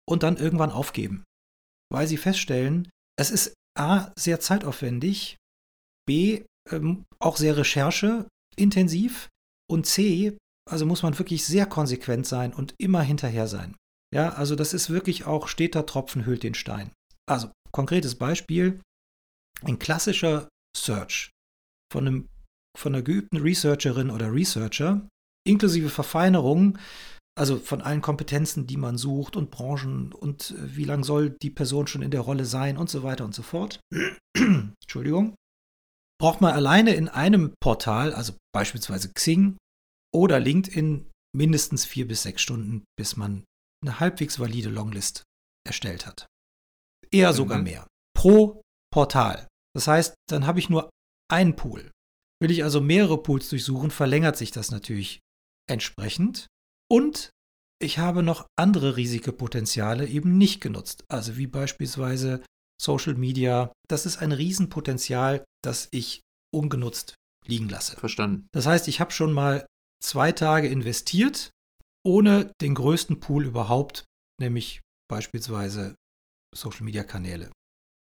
[0.08, 1.24] und dann irgendwann aufgeben,
[1.92, 2.88] weil sie feststellen,
[3.20, 5.38] es ist A, sehr zeitaufwendig,
[6.06, 9.30] B, ähm, auch sehr rechercheintensiv
[9.70, 10.38] und C,
[10.70, 13.76] also muss man wirklich sehr konsequent sein und immer hinterher sein.
[14.14, 16.92] Ja, also das ist wirklich auch steter Tropfen hüllt den Stein.
[17.28, 18.82] Also, konkretes Beispiel:
[19.62, 21.32] Ein klassischer Search
[21.92, 22.30] von, einem,
[22.78, 25.08] von einer geübten Researcherin oder Researcher,
[25.48, 26.80] inklusive Verfeinerungen,
[27.38, 31.50] also von allen Kompetenzen, die man sucht und Branchen und äh, wie lange soll die
[31.50, 33.80] Person schon in der Rolle sein und so weiter und so fort.
[34.38, 35.36] Entschuldigung.
[36.18, 39.58] Braucht man alleine in einem Portal, also beispielsweise Xing
[40.14, 43.44] oder LinkedIn mindestens vier bis sechs Stunden, bis man
[43.84, 45.24] eine halbwegs valide Longlist
[45.68, 46.26] erstellt hat.
[47.12, 47.64] Eher sogar Mhm.
[47.64, 47.88] mehr.
[48.16, 49.48] Pro Portal.
[49.76, 50.90] Das heißt, dann habe ich nur
[51.30, 51.92] einen Pool.
[52.42, 55.20] Will ich also mehrere Pools durchsuchen, verlängert sich das natürlich
[55.70, 56.48] entsprechend.
[56.90, 57.30] Und
[57.82, 61.04] ich habe noch andere Risikopotenziale eben nicht genutzt.
[61.10, 62.44] Also wie beispielsweise
[62.82, 63.72] Social Media.
[63.90, 66.22] Das ist ein Riesenpotenzial, das ich
[66.54, 67.16] ungenutzt
[67.46, 67.96] liegen lasse.
[67.98, 68.48] Verstanden.
[68.54, 69.66] Das heißt, ich habe schon mal
[70.04, 71.52] zwei Tage investiert,
[72.06, 74.06] ohne den größten Pool überhaupt,
[74.40, 75.96] nämlich beispielsweise
[76.56, 77.52] Social-Media-Kanäle,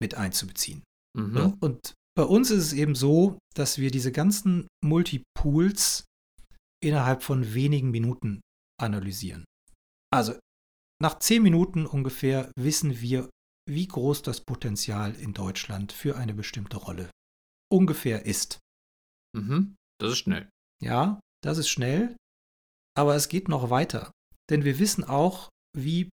[0.01, 0.83] mit einzubeziehen.
[1.17, 1.33] Mhm.
[1.33, 6.05] So, und bei uns ist es eben so, dass wir diese ganzen Multipools
[6.83, 8.41] innerhalb von wenigen Minuten
[8.79, 9.45] analysieren.
[10.13, 10.37] Also
[11.01, 13.29] nach zehn Minuten ungefähr wissen wir,
[13.69, 17.09] wie groß das Potenzial in Deutschland für eine bestimmte Rolle
[17.71, 18.59] ungefähr ist.
[19.35, 19.75] Mhm.
[19.99, 20.49] Das ist schnell.
[20.81, 22.15] Ja, das ist schnell,
[22.97, 24.11] aber es geht noch weiter.
[24.49, 26.09] Denn wir wissen auch, wie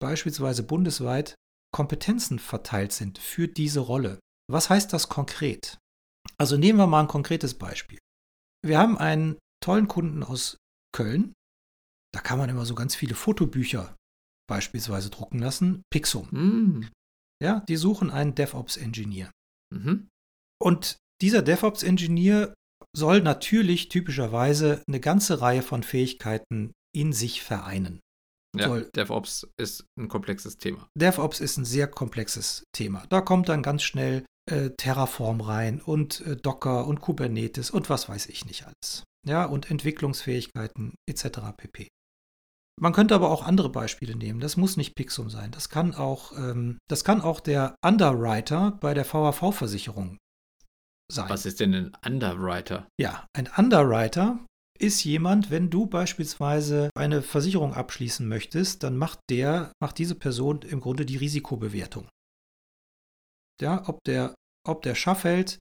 [0.00, 1.34] beispielsweise bundesweit
[1.72, 4.18] Kompetenzen verteilt sind für diese Rolle.
[4.50, 5.78] Was heißt das konkret?
[6.38, 7.98] Also nehmen wir mal ein konkretes Beispiel.
[8.64, 10.56] Wir haben einen tollen Kunden aus
[10.92, 11.32] Köln.
[12.12, 13.94] Da kann man immer so ganz viele Fotobücher
[14.48, 15.82] beispielsweise drucken lassen.
[15.90, 16.28] Pixum.
[16.30, 16.90] Mhm.
[17.42, 19.30] Ja, die suchen einen DevOps-Engineer.
[19.72, 20.08] Mhm.
[20.60, 22.54] Und dieser DevOps-Engineer
[22.98, 28.00] soll natürlich typischerweise eine ganze Reihe von Fähigkeiten in sich vereinen.
[28.56, 30.88] Ja, Soll- DevOps ist ein komplexes Thema.
[30.94, 33.06] DevOps ist ein sehr komplexes Thema.
[33.08, 38.08] Da kommt dann ganz schnell äh, Terraform rein und äh, Docker und Kubernetes und was
[38.08, 39.04] weiß ich nicht alles.
[39.26, 41.40] Ja, und Entwicklungsfähigkeiten etc.
[41.56, 41.88] pp.
[42.80, 44.40] Man könnte aber auch andere Beispiele nehmen.
[44.40, 45.50] Das muss nicht Pixum sein.
[45.50, 50.16] Das kann auch, ähm, das kann auch der Underwriter bei der VAV-Versicherung
[51.10, 51.28] sein.
[51.28, 52.88] Was ist denn ein Underwriter?
[53.00, 54.44] Ja, ein Underwriter
[54.78, 60.62] ist jemand, wenn du beispielsweise eine Versicherung abschließen möchtest, dann macht der, macht diese Person
[60.62, 62.08] im Grunde die Risikobewertung.
[63.60, 64.34] Ja, ob der,
[64.66, 65.58] ob der Schaffheld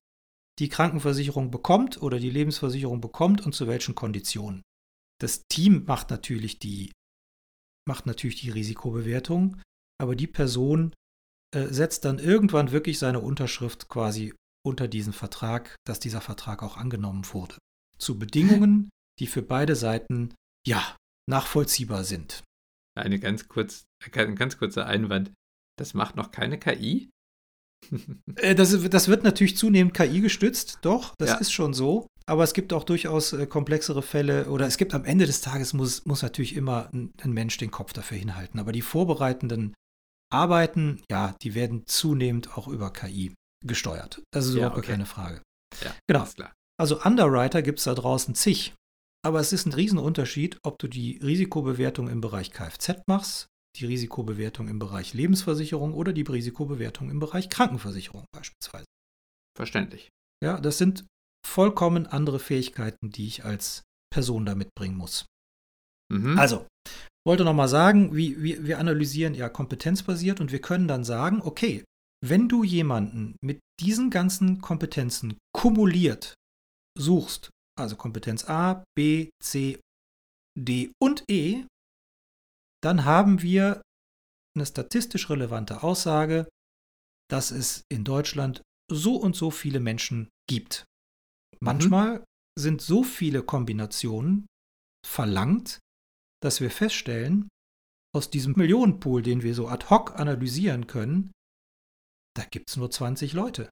[0.59, 4.61] die Krankenversicherung bekommt oder die Lebensversicherung bekommt und zu welchen Konditionen.
[5.19, 6.91] Das Team macht natürlich die,
[7.87, 9.61] macht natürlich die Risikobewertung,
[9.99, 10.93] aber die Person
[11.55, 14.33] äh, setzt dann irgendwann wirklich seine Unterschrift quasi
[14.67, 17.57] unter diesen Vertrag, dass dieser Vertrag auch angenommen wurde.
[17.97, 20.33] Zu Bedingungen, die für beide Seiten
[20.67, 20.95] ja
[21.29, 22.43] nachvollziehbar sind.
[22.97, 25.31] Eine ganz kurz, ein ganz kurzer Einwand.
[25.79, 27.09] Das macht noch keine KI?
[28.37, 31.35] Äh, Das, das wird natürlich zunehmend KI gestützt, doch, das Ja.
[31.37, 32.07] ist schon so.
[32.25, 35.73] Aber es gibt auch durchaus äh, komplexere Fälle oder es gibt am Ende des Tages
[35.73, 38.59] muss, muss natürlich immer ein, ein Mensch den Kopf dafür hinhalten.
[38.59, 39.73] Aber die vorbereitenden
[40.33, 43.33] Arbeiten, ja, die werden zunehmend auch über KI
[43.65, 44.21] gesteuert.
[44.31, 44.91] Das ist Ja, überhaupt okay.
[44.91, 45.41] keine Frage.
[45.83, 46.27] Ja, Genau.
[46.79, 48.73] Also Underwriter gibt es da draußen zig.
[49.25, 54.67] Aber es ist ein Riesenunterschied, ob du die Risikobewertung im Bereich Kfz machst, die Risikobewertung
[54.67, 58.85] im Bereich Lebensversicherung oder die Risikobewertung im Bereich Krankenversicherung beispielsweise.
[59.57, 60.09] Verständlich.
[60.43, 61.05] Ja, das sind
[61.45, 65.25] vollkommen andere Fähigkeiten, die ich als Person da mitbringen muss.
[66.13, 66.37] Mhm.
[66.37, 66.67] Also,
[67.25, 71.83] wollte nochmal sagen, wie, wie, wir analysieren ja kompetenzbasiert und wir können dann sagen, okay,
[72.25, 76.33] wenn du jemanden mit diesen ganzen Kompetenzen kumuliert
[76.97, 79.79] suchst, also Kompetenz A, B, C,
[80.57, 81.65] D und E,
[82.81, 83.81] dann haben wir
[84.55, 86.47] eine statistisch relevante Aussage,
[87.29, 90.85] dass es in Deutschland so und so viele Menschen gibt.
[91.59, 92.23] Manchmal
[92.57, 94.47] sind so viele Kombinationen
[95.05, 95.79] verlangt,
[96.41, 97.49] dass wir feststellen,
[98.15, 101.31] aus diesem Millionenpool, den wir so ad hoc analysieren können,
[102.37, 103.69] da gibt es nur 20 Leute.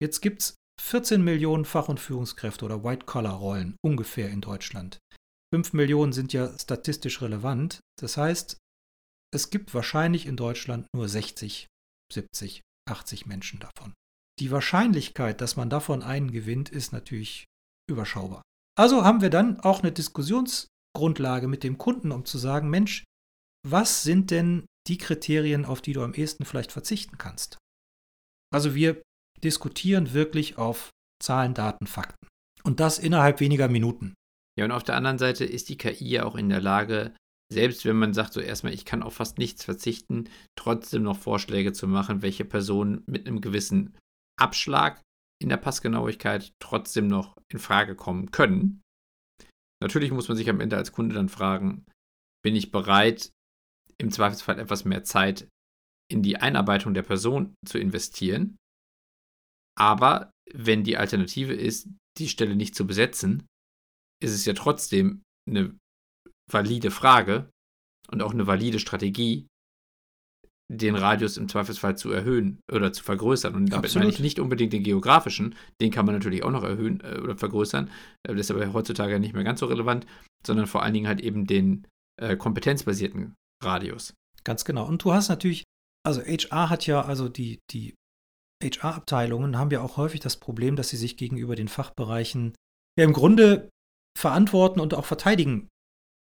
[0.00, 4.98] Jetzt gibt es 14 Millionen Fach- und Führungskräfte oder White-Collar-Rollen ungefähr in Deutschland.
[5.54, 7.78] 5 Millionen sind ja statistisch relevant.
[8.00, 8.58] Das heißt,
[9.32, 11.68] es gibt wahrscheinlich in Deutschland nur 60,
[12.12, 13.94] 70, 80 Menschen davon.
[14.40, 17.44] Die Wahrscheinlichkeit, dass man davon einen gewinnt, ist natürlich
[17.88, 18.42] überschaubar.
[18.76, 23.04] Also haben wir dann auch eine Diskussionsgrundlage mit dem Kunden, um zu sagen, Mensch,
[23.64, 27.58] was sind denn die Kriterien, auf die du am ehesten vielleicht verzichten kannst?
[28.54, 29.02] Also wir
[29.42, 30.90] diskutieren wirklich auf
[31.20, 32.28] Zahlen, Daten, Fakten.
[32.62, 34.14] Und das innerhalb weniger Minuten.
[34.56, 37.12] Ja, und auf der anderen Seite ist die KI ja auch in der Lage,
[37.52, 41.72] selbst wenn man sagt, so erstmal, ich kann auf fast nichts verzichten, trotzdem noch Vorschläge
[41.72, 43.98] zu machen, welche Personen mit einem gewissen
[44.40, 45.02] Abschlag
[45.42, 48.82] in der Passgenauigkeit trotzdem noch in Frage kommen können.
[49.82, 51.86] Natürlich muss man sich am Ende als Kunde dann fragen,
[52.44, 53.32] bin ich bereit,
[53.98, 55.48] im Zweifelsfall etwas mehr Zeit
[56.14, 58.56] in die Einarbeitung der Person zu investieren?
[59.76, 63.44] Aber wenn die Alternative ist, die Stelle nicht zu besetzen,
[64.22, 65.76] ist es ja trotzdem eine
[66.50, 67.50] valide Frage
[68.10, 69.48] und auch eine valide Strategie,
[70.72, 73.54] den Radius im Zweifelsfall zu erhöhen oder zu vergrößern.
[73.54, 77.00] Und damit meine ich nicht unbedingt den geografischen, den kann man natürlich auch noch erhöhen
[77.00, 77.90] äh, oder vergrößern.
[78.26, 80.06] Äh, das ist aber heutzutage nicht mehr ganz so relevant,
[80.46, 81.86] sondern vor allen Dingen halt eben den
[82.20, 84.14] äh, kompetenzbasierten Radius.
[84.44, 84.86] Ganz genau.
[84.86, 85.64] Und du hast natürlich,
[86.04, 87.94] also HR hat ja, also die, die
[88.62, 92.54] HR-Abteilungen haben ja auch häufig das Problem, dass sie sich gegenüber den Fachbereichen
[92.98, 93.68] ja im Grunde
[94.18, 95.68] verantworten und auch verteidigen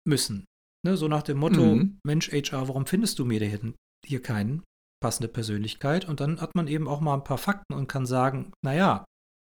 [0.07, 0.45] müssen.
[0.85, 1.99] Ne, so nach dem Motto, mhm.
[2.05, 4.63] Mensch, HR, warum findest du mir denn hier keinen
[5.01, 6.07] passende Persönlichkeit?
[6.07, 9.03] Und dann hat man eben auch mal ein paar Fakten und kann sagen, naja,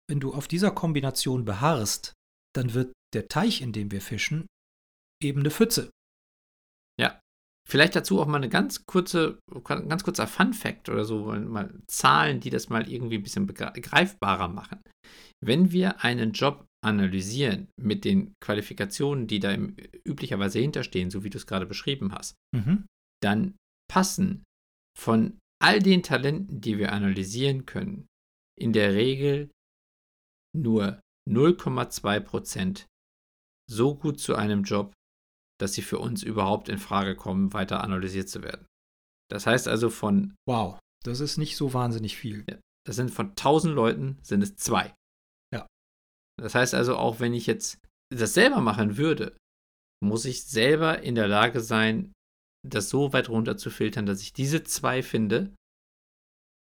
[0.10, 2.13] wenn du auf dieser Kombination beharrst,
[2.56, 4.47] dann wird der Teich, in dem wir fischen,
[5.21, 5.89] eben eine Pfütze.
[7.69, 12.39] Vielleicht dazu auch mal eine ganz kurze, ganz kurzer Fun Fact oder so, mal Zahlen,
[12.39, 14.80] die das mal irgendwie ein bisschen greifbarer machen.
[15.43, 19.53] Wenn wir einen Job analysieren mit den Qualifikationen, die da
[20.06, 22.86] üblicherweise hinterstehen, so wie du es gerade beschrieben hast, mhm.
[23.21, 23.58] dann
[23.91, 24.43] passen
[24.97, 28.08] von all den Talenten, die wir analysieren können,
[28.58, 29.49] in der Regel
[30.56, 32.86] nur 0,2 Prozent
[33.69, 34.93] so gut zu einem Job,
[35.60, 38.65] dass sie für uns überhaupt in Frage kommen, weiter analysiert zu werden.
[39.30, 40.36] Das heißt also von.
[40.48, 42.46] Wow, das ist nicht so wahnsinnig viel.
[42.86, 44.93] Das sind von 1000 Leuten sind es zwei.
[45.54, 45.67] Ja.
[46.39, 47.80] Das heißt also, auch wenn ich jetzt
[48.13, 49.36] das selber machen würde,
[50.02, 52.13] muss ich selber in der Lage sein,
[52.65, 55.54] das so weit runter zu filtern, dass ich diese zwei finde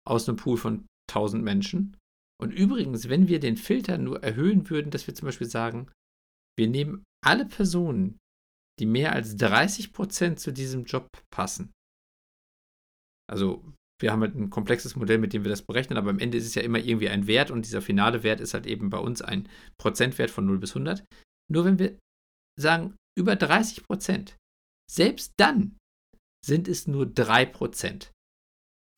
[0.06, 1.96] aus einem Pool von 1000 Menschen.
[2.40, 5.90] Und übrigens, wenn wir den Filter nur erhöhen würden, dass wir zum Beispiel sagen,
[6.58, 8.18] wir nehmen alle Personen,
[8.80, 11.72] die mehr als 30% zu diesem Job passen.
[13.30, 13.64] Also
[14.00, 16.46] wir haben halt ein komplexes Modell, mit dem wir das berechnen, aber am Ende ist
[16.46, 19.22] es ja immer irgendwie ein Wert und dieser finale Wert ist halt eben bei uns
[19.22, 21.04] ein Prozentwert von 0 bis 100.
[21.50, 21.98] Nur wenn wir
[22.60, 24.34] sagen, über 30%
[24.90, 25.78] selbst dann
[26.44, 27.46] sind es nur 3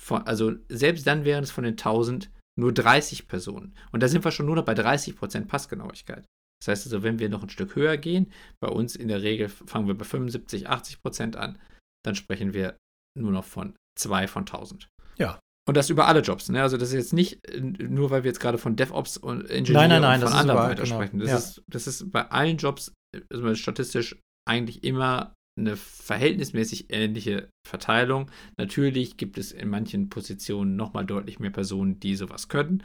[0.02, 3.76] Von, also selbst dann wären es von den 1000 nur 30 Personen.
[3.92, 6.24] Und da sind wir schon nur noch bei 30% Passgenauigkeit.
[6.60, 9.48] Das heißt also, wenn wir noch ein Stück höher gehen, bei uns in der Regel
[9.48, 11.58] fangen wir bei 75, 80 Prozent an,
[12.04, 12.76] dann sprechen wir
[13.18, 14.88] nur noch von 2 von 1000.
[15.18, 15.38] Ja.
[15.68, 16.48] Und das über alle Jobs.
[16.48, 16.62] Ne?
[16.62, 19.88] Also das ist jetzt nicht äh, nur, weil wir jetzt gerade von DevOps und Engineering
[19.88, 20.94] nein, nein, nein, von anderen weiter genau.
[20.94, 21.18] sprechen.
[21.18, 21.36] Das, ja.
[21.36, 22.92] ist, das ist bei allen Jobs
[23.30, 24.16] also statistisch
[24.48, 28.30] eigentlich immer eine verhältnismäßig ähnliche Verteilung.
[28.58, 32.82] Natürlich gibt es in manchen Positionen nochmal deutlich mehr Personen, die sowas können.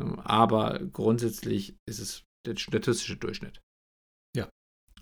[0.00, 3.60] Ähm, aber grundsätzlich ist es der statistische Durchschnitt.
[4.36, 4.48] Ja.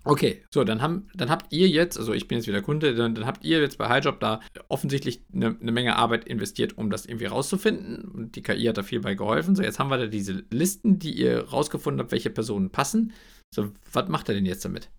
[0.03, 3.15] Okay, so, dann, haben, dann habt ihr jetzt, also ich bin jetzt wieder Kunde, dann,
[3.15, 7.05] dann habt ihr jetzt bei HighJob da offensichtlich eine, eine, Menge Arbeit investiert, um das
[7.05, 8.05] irgendwie rauszufinden.
[8.05, 9.55] Und die KI hat da viel bei geholfen.
[9.55, 13.13] So, jetzt haben wir da diese Listen, die ihr rausgefunden habt, welche Personen passen.
[13.53, 14.89] So, was macht er denn jetzt damit?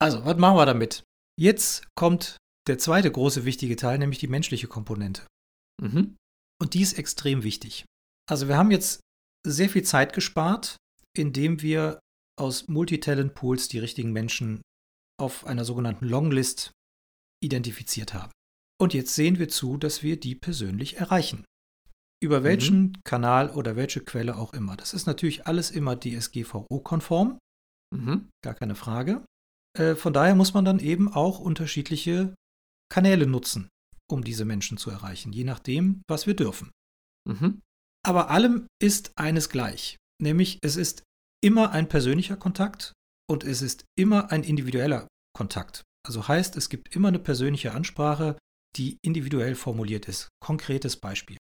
[0.00, 1.04] Also, was machen wir damit?
[1.38, 2.36] Jetzt kommt
[2.68, 5.26] der zweite große wichtige Teil, nämlich die menschliche Komponente.
[5.82, 6.16] Mhm.
[6.60, 7.84] Und die ist extrem wichtig.
[8.28, 9.00] Also wir haben jetzt
[9.44, 10.76] sehr viel Zeit gespart,
[11.16, 12.00] indem wir
[12.38, 14.62] aus Multitalent-Pools die richtigen Menschen
[15.20, 16.72] auf einer sogenannten Longlist
[17.42, 18.32] identifiziert haben.
[18.80, 21.44] Und jetzt sehen wir zu, dass wir die persönlich erreichen.
[22.22, 22.44] Über mhm.
[22.44, 22.92] welchen mhm.
[23.04, 24.76] Kanal oder welche Quelle auch immer.
[24.76, 27.38] Das ist natürlich alles immer DSGVO-konform.
[27.94, 28.30] Mhm.
[28.42, 29.24] Gar keine Frage.
[29.78, 32.34] Äh, von daher muss man dann eben auch unterschiedliche
[32.90, 33.68] Kanäle nutzen,
[34.10, 36.70] um diese Menschen zu erreichen, je nachdem, was wir dürfen.
[37.28, 37.60] Mhm.
[38.04, 41.02] Aber allem ist eines gleich, nämlich es ist
[41.42, 42.92] immer ein persönlicher Kontakt
[43.30, 45.82] und es ist immer ein individueller Kontakt.
[46.06, 48.36] Also heißt, es gibt immer eine persönliche Ansprache,
[48.76, 50.28] die individuell formuliert ist.
[50.40, 51.36] Konkretes Beispiel.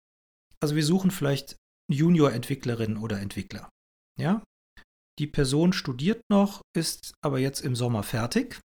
[0.61, 1.55] Also wir suchen vielleicht
[1.91, 3.69] Junior-Entwicklerin oder Entwickler.
[4.19, 4.43] Ja?
[5.19, 8.59] Die Person studiert noch, ist aber jetzt im Sommer fertig,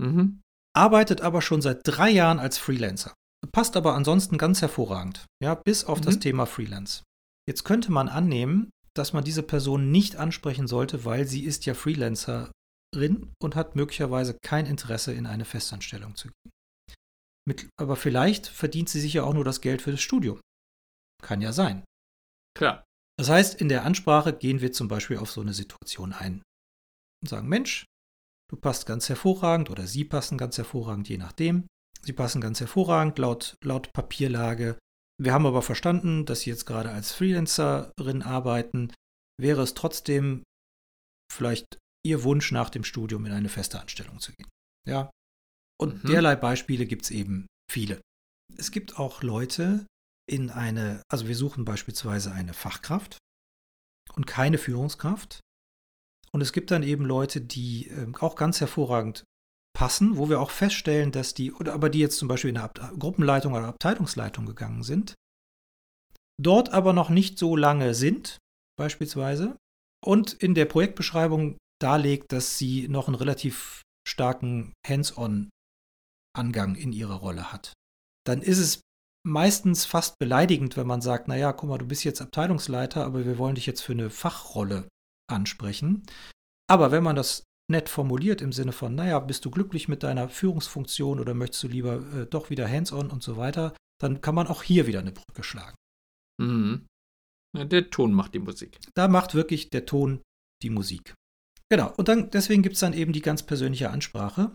[0.00, 0.40] mhm.
[0.74, 3.14] arbeitet aber schon seit drei Jahren als Freelancer.
[3.52, 6.04] Passt aber ansonsten ganz hervorragend, ja, bis auf mhm.
[6.04, 7.02] das Thema Freelance.
[7.48, 11.72] Jetzt könnte man annehmen, dass man diese Person nicht ansprechen sollte, weil sie ist ja
[11.72, 12.52] Freelancerin
[13.42, 16.52] und hat möglicherweise kein Interesse, in eine Festanstellung zu gehen.
[17.48, 20.38] Mit, aber vielleicht verdient sie sich ja auch nur das Geld für das Studium.
[21.22, 21.82] Kann ja sein.
[22.54, 22.84] Klar.
[23.18, 26.42] Das heißt, in der Ansprache gehen wir zum Beispiel auf so eine Situation ein
[27.22, 27.86] und sagen, Mensch,
[28.50, 31.66] du passt ganz hervorragend oder sie passen ganz hervorragend, je nachdem.
[32.02, 34.78] Sie passen ganz hervorragend laut, laut Papierlage
[35.20, 38.90] wir haben aber verstanden, dass Sie jetzt gerade als Freelancerin arbeiten.
[39.38, 40.42] Wäre es trotzdem
[41.30, 44.48] vielleicht Ihr Wunsch nach dem Studium in eine feste Anstellung zu gehen?
[44.88, 45.10] Ja.
[45.78, 46.08] Und mhm.
[46.08, 48.00] derlei Beispiele gibt es eben viele.
[48.56, 49.86] Es gibt auch Leute
[50.26, 53.18] in eine, also wir suchen beispielsweise eine Fachkraft
[54.14, 55.40] und keine Führungskraft.
[56.32, 59.24] Und es gibt dann eben Leute, die äh, auch ganz hervorragend
[59.80, 62.64] passen, wo wir auch feststellen, dass die, oder aber die jetzt zum Beispiel in der
[62.64, 65.14] Ab Gruppenleitung oder Abteilungsleitung gegangen sind,
[66.38, 68.36] dort aber noch nicht so lange sind,
[68.78, 69.56] beispielsweise,
[70.04, 77.50] und in der Projektbeschreibung darlegt, dass sie noch einen relativ starken Hands-on-Angang in ihrer Rolle
[77.50, 77.72] hat.
[78.26, 78.82] Dann ist es
[79.26, 83.38] meistens fast beleidigend, wenn man sagt, naja, guck mal, du bist jetzt Abteilungsleiter, aber wir
[83.38, 84.88] wollen dich jetzt für eine Fachrolle
[85.26, 86.02] ansprechen.
[86.68, 90.28] Aber wenn man das nett formuliert im Sinne von, naja, bist du glücklich mit deiner
[90.28, 94.46] Führungsfunktion oder möchtest du lieber äh, doch wieder hands-on und so weiter, dann kann man
[94.46, 95.76] auch hier wieder eine Brücke schlagen.
[96.40, 96.86] Mhm.
[97.56, 98.78] Ja, der Ton macht die Musik.
[98.94, 100.22] Da macht wirklich der Ton
[100.62, 101.14] die Musik.
[101.68, 104.52] Genau, und dann deswegen gibt es dann eben die ganz persönliche Ansprache.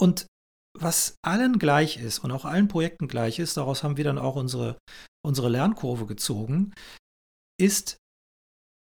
[0.00, 0.26] Und
[0.78, 4.36] was allen gleich ist und auch allen Projekten gleich ist, daraus haben wir dann auch
[4.36, 4.78] unsere,
[5.24, 6.74] unsere Lernkurve gezogen,
[7.60, 7.98] ist,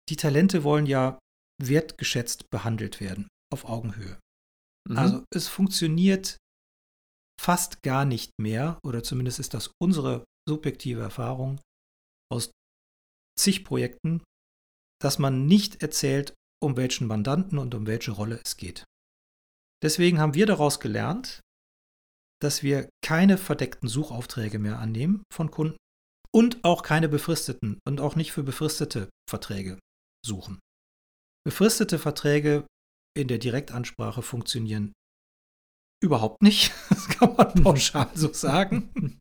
[0.09, 1.19] die Talente wollen ja
[1.61, 4.19] wertgeschätzt behandelt werden, auf Augenhöhe.
[4.87, 4.97] Mhm.
[4.97, 6.37] Also es funktioniert
[7.39, 11.61] fast gar nicht mehr, oder zumindest ist das unsere subjektive Erfahrung
[12.31, 12.51] aus
[13.39, 14.21] zig Projekten,
[15.01, 18.83] dass man nicht erzählt, um welchen Mandanten und um welche Rolle es geht.
[19.81, 21.39] Deswegen haben wir daraus gelernt,
[22.41, 25.77] dass wir keine verdeckten Suchaufträge mehr annehmen von Kunden
[26.33, 29.79] und auch keine befristeten und auch nicht für befristete Verträge
[30.25, 30.59] suchen.
[31.45, 32.67] Befristete Verträge
[33.19, 34.93] in der Direktansprache funktionieren
[36.01, 36.71] überhaupt nicht.
[36.89, 39.17] Das kann man pauschal so sagen.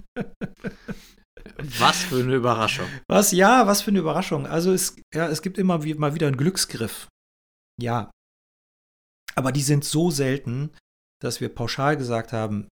[1.78, 2.86] Was für eine Überraschung.
[3.08, 4.46] Was, ja, was für eine Überraschung.
[4.46, 7.08] Also es, ja, es gibt immer wie, mal wieder einen Glücksgriff.
[7.80, 8.10] Ja.
[9.34, 10.70] Aber die sind so selten,
[11.22, 12.68] dass wir pauschal gesagt haben,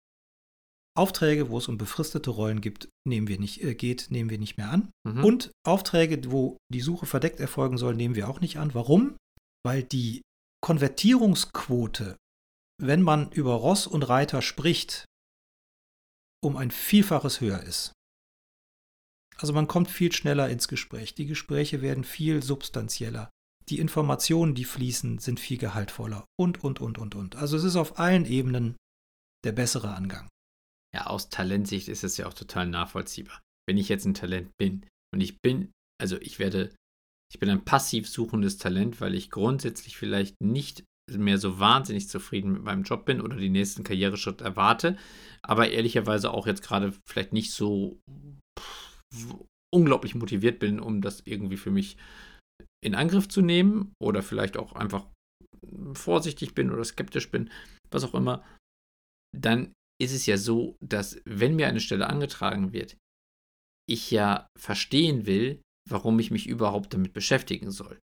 [0.98, 4.58] Aufträge, wo es um befristete Rollen gibt, nehmen wir nicht, äh, geht, nehmen wir nicht
[4.58, 4.92] mehr an.
[5.08, 5.24] Mhm.
[5.24, 8.74] Und Aufträge, wo die Suche verdeckt erfolgen soll, nehmen wir auch nicht an.
[8.74, 9.16] Warum?
[9.66, 10.22] Weil die
[10.62, 12.18] Konvertierungsquote,
[12.78, 15.06] wenn man über Ross und Reiter spricht,
[16.44, 17.94] um ein Vielfaches höher ist.
[19.38, 21.16] Also man kommt viel schneller ins Gespräch.
[21.16, 23.30] Die Gespräche werden viel substanzieller.
[23.70, 26.26] Die Informationen, die fließen, sind viel gehaltvoller.
[26.40, 27.36] Und, und, und, und, und.
[27.36, 28.76] Also es ist auf allen Ebenen
[29.44, 30.30] der bessere Angang
[30.94, 33.42] ja, aus Talentsicht ist es ja auch total nachvollziehbar.
[33.68, 36.76] Wenn ich jetzt ein Talent bin und ich bin, also ich werde,
[37.32, 42.52] ich bin ein passiv suchendes Talent, weil ich grundsätzlich vielleicht nicht mehr so wahnsinnig zufrieden
[42.52, 44.98] mit meinem Job bin oder den nächsten Karriereschritt erwarte,
[45.42, 48.00] aber ehrlicherweise auch jetzt gerade vielleicht nicht so
[49.74, 51.98] unglaublich motiviert bin, um das irgendwie für mich
[52.84, 55.08] in Angriff zu nehmen oder vielleicht auch einfach
[55.94, 57.50] vorsichtig bin oder skeptisch bin,
[57.92, 58.46] was auch immer,
[59.38, 59.72] dann
[60.02, 62.98] ist es ja so, dass wenn mir eine Stelle angetragen wird,
[63.88, 65.62] ich ja verstehen will,
[65.92, 68.00] warum ich mich überhaupt damit beschäftigen soll.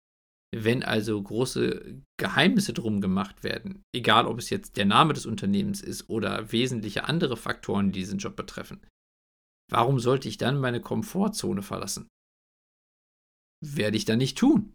[0.54, 5.82] Wenn also große Geheimnisse drum gemacht werden, egal ob es jetzt der Name des Unternehmens
[5.82, 8.80] ist oder wesentliche andere Faktoren, die diesen Job betreffen,
[9.70, 12.08] warum sollte ich dann meine Komfortzone verlassen?
[13.62, 14.72] Werde ich dann nicht tun.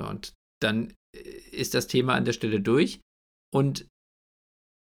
[0.00, 1.18] Und dann äh,
[1.50, 3.00] ist das Thema an der Stelle durch
[3.52, 3.88] und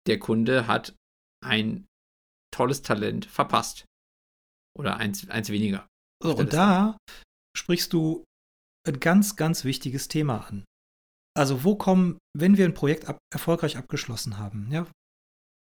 [0.08, 0.96] der Kunde hat
[1.44, 1.86] ein
[2.54, 3.86] tolles Talent verpasst.
[4.78, 5.88] Oder eins, eins weniger.
[6.24, 6.98] So, und da
[7.58, 8.24] sprichst du
[8.88, 10.64] ein ganz, ganz wichtiges Thema an.
[11.38, 14.88] Also wo kommen, wenn wir ein Projekt ab, erfolgreich abgeschlossen haben, ja,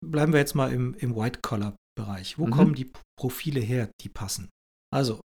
[0.04, 2.38] bleiben wir jetzt mal im, im White-Collar-Bereich.
[2.38, 2.52] Wo mhm.
[2.52, 4.50] kommen die Profile her, die passen?
[4.94, 5.22] Also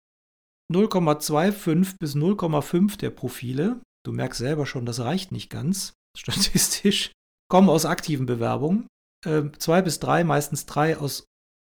[0.73, 7.13] 0,25 bis 0,5 der Profile, du merkst selber schon, das reicht nicht ganz statistisch,
[7.49, 8.87] kommen aus aktiven Bewerbungen
[9.25, 11.25] äh, zwei bis drei, meistens drei aus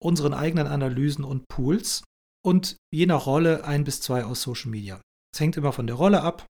[0.03, 2.03] unseren eigenen Analysen und Pools
[2.47, 5.01] und je nach Rolle ein bis zwei aus Social Media.
[5.33, 6.45] Es hängt immer von der Rolle ab.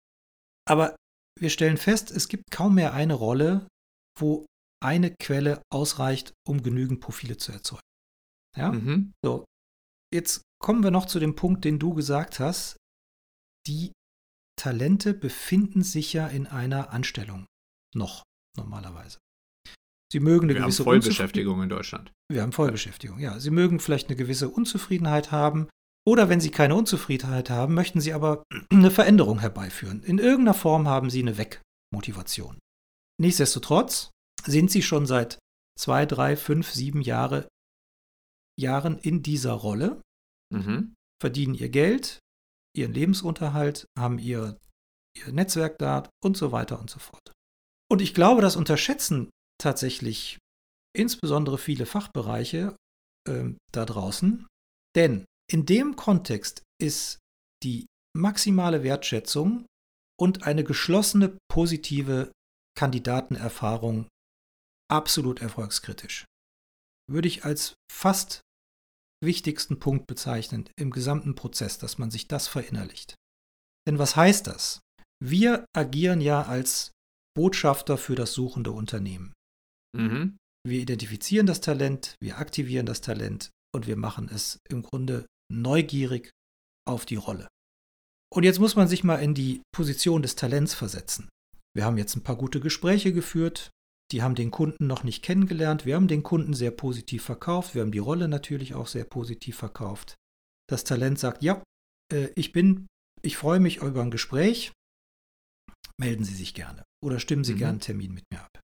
[0.66, 0.96] Aber
[1.38, 3.68] wir stellen fest, es gibt kaum mehr eine Rolle,
[4.18, 4.46] wo
[4.82, 7.82] eine Quelle ausreicht, um genügend Profile zu erzeugen.
[8.56, 8.72] Ja?
[8.72, 9.12] Mhm.
[9.22, 9.44] So.
[10.14, 12.78] Jetzt kommen wir noch zu dem Punkt, den du gesagt hast.
[13.66, 13.92] Die
[14.58, 17.44] Talente befinden sich ja in einer Anstellung.
[17.94, 18.22] Noch,
[18.56, 19.18] normalerweise.
[20.10, 22.12] Sie mögen eine wir gewisse haben Vollbeschäftigung in Deutschland.
[22.30, 23.38] Wir haben Vollbeschäftigung, ja.
[23.38, 25.68] Sie mögen vielleicht eine gewisse Unzufriedenheit haben.
[26.06, 30.02] Oder wenn Sie keine Unzufriedenheit haben, möchten Sie aber eine Veränderung herbeiführen.
[30.02, 32.58] In irgendeiner Form haben Sie eine Wegmotivation.
[33.20, 34.10] Nichtsdestotrotz
[34.44, 35.38] sind Sie schon seit
[35.78, 37.48] zwei, drei, fünf, sieben Jahre,
[38.58, 40.02] Jahren in dieser Rolle,
[40.52, 40.94] mhm.
[41.20, 42.18] verdienen Ihr Geld,
[42.76, 44.58] Ihren Lebensunterhalt, haben Ihr,
[45.16, 47.32] Ihr Netzwerk da und so weiter und so fort.
[47.90, 50.38] Und ich glaube, das unterschätzen tatsächlich
[50.96, 52.76] insbesondere viele Fachbereiche
[53.28, 54.46] äh, da draußen.
[54.96, 57.18] Denn in dem Kontext ist
[57.62, 57.86] die
[58.16, 59.66] maximale Wertschätzung
[60.20, 62.32] und eine geschlossene positive
[62.76, 64.08] Kandidatenerfahrung
[64.90, 66.24] absolut erfolgskritisch.
[67.10, 68.40] Würde ich als fast
[69.22, 73.14] wichtigsten Punkt bezeichnen im gesamten Prozess, dass man sich das verinnerlicht.
[73.86, 74.80] Denn was heißt das?
[75.22, 76.92] Wir agieren ja als
[77.34, 79.32] Botschafter für das suchende Unternehmen.
[79.96, 80.36] Mhm.
[80.66, 86.30] Wir identifizieren das Talent, wir aktivieren das Talent und wir machen es im Grunde neugierig
[86.86, 87.48] auf die Rolle.
[88.32, 91.28] Und jetzt muss man sich mal in die Position des Talents versetzen.
[91.74, 93.70] Wir haben jetzt ein paar gute Gespräche geführt,
[94.10, 97.82] die haben den Kunden noch nicht kennengelernt, wir haben den Kunden sehr positiv verkauft, wir
[97.82, 100.16] haben die Rolle natürlich auch sehr positiv verkauft.
[100.68, 101.62] Das Talent sagt, ja,
[102.12, 102.86] äh, ich bin,
[103.22, 104.72] ich freue mich über ein Gespräch,
[105.98, 107.58] melden Sie sich gerne oder stimmen Sie mhm.
[107.58, 108.60] gerne einen Termin mit mir ab.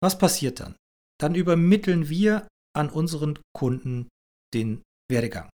[0.00, 0.76] Was passiert dann?
[1.20, 4.08] Dann übermitteln wir an unseren Kunden
[4.54, 5.50] den Werdegang.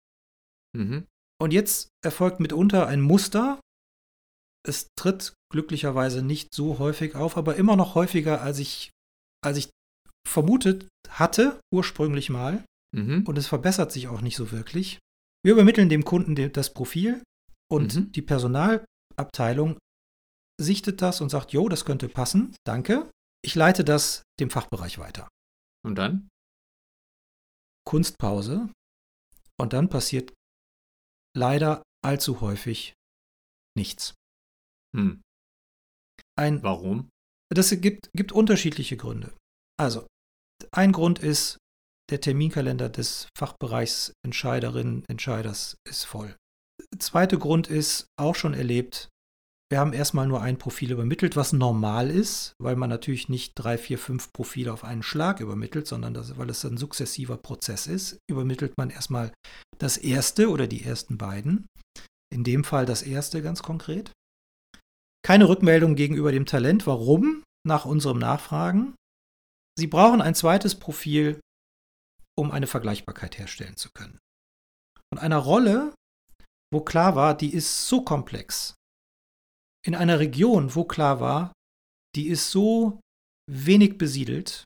[0.76, 1.06] Mhm.
[1.40, 3.60] Und jetzt erfolgt mitunter ein Muster.
[4.66, 8.90] Es tritt glücklicherweise nicht so häufig auf, aber immer noch häufiger, als ich,
[9.44, 9.70] als ich
[10.26, 12.64] vermutet hatte, ursprünglich mal.
[12.94, 13.24] Mhm.
[13.26, 14.98] Und es verbessert sich auch nicht so wirklich.
[15.44, 17.22] Wir übermitteln dem Kunden das Profil
[17.70, 18.12] und mhm.
[18.12, 19.78] die Personalabteilung
[20.60, 23.10] sichtet das und sagt, jo, das könnte passen, danke.
[23.42, 25.28] Ich leite das dem Fachbereich weiter.
[25.84, 26.28] Und dann?
[27.86, 28.70] Kunstpause.
[29.60, 30.32] Und dann passiert
[31.36, 32.94] leider allzu häufig
[33.76, 34.14] nichts.
[34.96, 35.22] Hm.
[36.36, 37.10] Ein, Warum?
[37.52, 39.34] Das gibt, gibt unterschiedliche Gründe.
[39.78, 40.06] Also,
[40.72, 41.58] ein Grund ist,
[42.10, 46.36] der Terminkalender des Fachbereichs Entscheiderinnen, Entscheiders ist voll.
[46.98, 49.08] Zweiter Grund ist, auch schon erlebt,
[49.74, 53.76] wir haben erstmal nur ein Profil übermittelt, was normal ist, weil man natürlich nicht drei,
[53.76, 58.20] vier, fünf Profile auf einen Schlag übermittelt, sondern das, weil es ein sukzessiver Prozess ist,
[58.30, 59.32] übermittelt man erstmal
[59.78, 61.66] das erste oder die ersten beiden.
[62.32, 64.12] In dem Fall das erste ganz konkret.
[65.26, 66.86] Keine Rückmeldung gegenüber dem Talent.
[66.86, 67.42] Warum?
[67.66, 68.94] Nach unserem Nachfragen.
[69.76, 71.40] Sie brauchen ein zweites Profil,
[72.38, 74.20] um eine Vergleichbarkeit herstellen zu können.
[75.12, 75.92] Und einer Rolle,
[76.72, 78.76] wo klar war, die ist so komplex,
[79.84, 81.52] in einer Region, wo klar war,
[82.16, 83.00] die ist so
[83.50, 84.64] wenig besiedelt,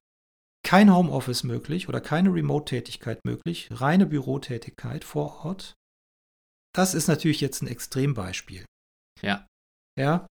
[0.65, 5.75] kein Homeoffice möglich oder keine Remote-Tätigkeit möglich, reine Bürotätigkeit vor Ort.
[6.75, 8.65] Das ist natürlich jetzt ein Extrembeispiel.
[9.23, 9.47] Ja.
[9.99, 10.27] Ja,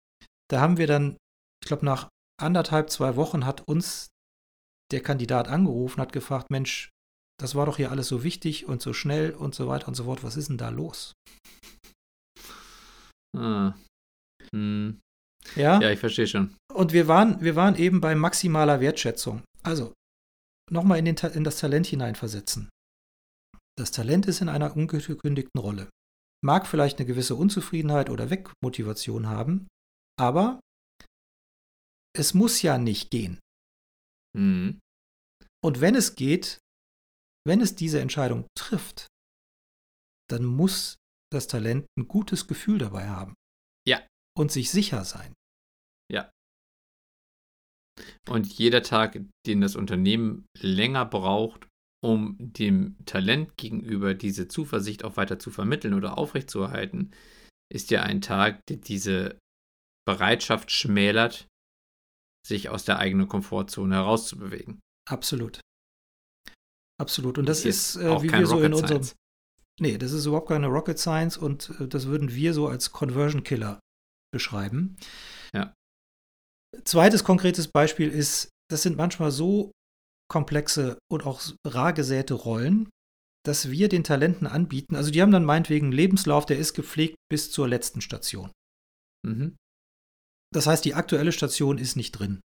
[0.48, 1.16] da haben wir dann,
[1.62, 2.08] ich glaube, nach
[2.40, 4.08] anderthalb, zwei Wochen hat uns
[4.90, 6.88] der Kandidat angerufen, hat gefragt, Mensch,
[7.38, 10.04] das war doch hier alles so wichtig und so schnell und so weiter und so
[10.04, 10.24] fort.
[10.24, 11.12] Was ist denn da los?
[13.36, 13.74] Ah,
[14.54, 15.00] hm.
[15.56, 15.80] Ja?
[15.80, 16.56] Ja, ich verstehe schon.
[16.72, 19.42] Und wir waren, wir waren eben bei maximaler Wertschätzung.
[19.62, 19.92] Also,
[20.70, 22.70] nochmal in, in das Talent hineinversetzen.
[23.76, 25.88] Das Talent ist in einer ungekündigten Rolle.
[26.44, 29.68] Mag vielleicht eine gewisse Unzufriedenheit oder Wegmotivation haben,
[30.18, 30.60] aber
[32.14, 33.40] es muss ja nicht gehen.
[34.36, 34.80] Mhm.
[35.64, 36.58] Und wenn es geht,
[37.46, 39.06] wenn es diese Entscheidung trifft,
[40.28, 40.96] dann muss
[41.32, 43.34] das Talent ein gutes Gefühl dabei haben.
[43.86, 44.02] Ja
[44.36, 45.34] und sich sicher sein.
[46.10, 46.30] Ja.
[48.28, 51.68] Und jeder Tag, den das Unternehmen länger braucht,
[52.04, 57.12] um dem Talent gegenüber diese Zuversicht auch weiter zu vermitteln oder aufrechtzuerhalten,
[57.72, 59.38] ist ja ein Tag, der diese
[60.06, 61.46] Bereitschaft schmälert,
[62.46, 64.80] sich aus der eigenen Komfortzone herauszubewegen.
[65.08, 65.60] Absolut.
[67.00, 67.38] Absolut.
[67.38, 69.02] Und das ist, äh, wie wir so Rocket in unserem.
[69.02, 69.16] Science.
[69.80, 73.44] Nee, das ist überhaupt keine Rocket Science und äh, das würden wir so als Conversion
[73.44, 73.80] Killer
[74.32, 74.96] beschreiben.
[75.54, 75.74] Ja.
[76.84, 79.70] Zweites konkretes Beispiel ist, das sind manchmal so
[80.30, 82.88] komplexe und auch rar gesäte Rollen,
[83.44, 84.96] dass wir den Talenten anbieten.
[84.96, 88.50] Also die haben dann meinetwegen einen Lebenslauf, der ist gepflegt bis zur letzten Station.
[89.26, 89.56] Mhm.
[90.54, 92.40] Das heißt, die aktuelle Station ist nicht drin.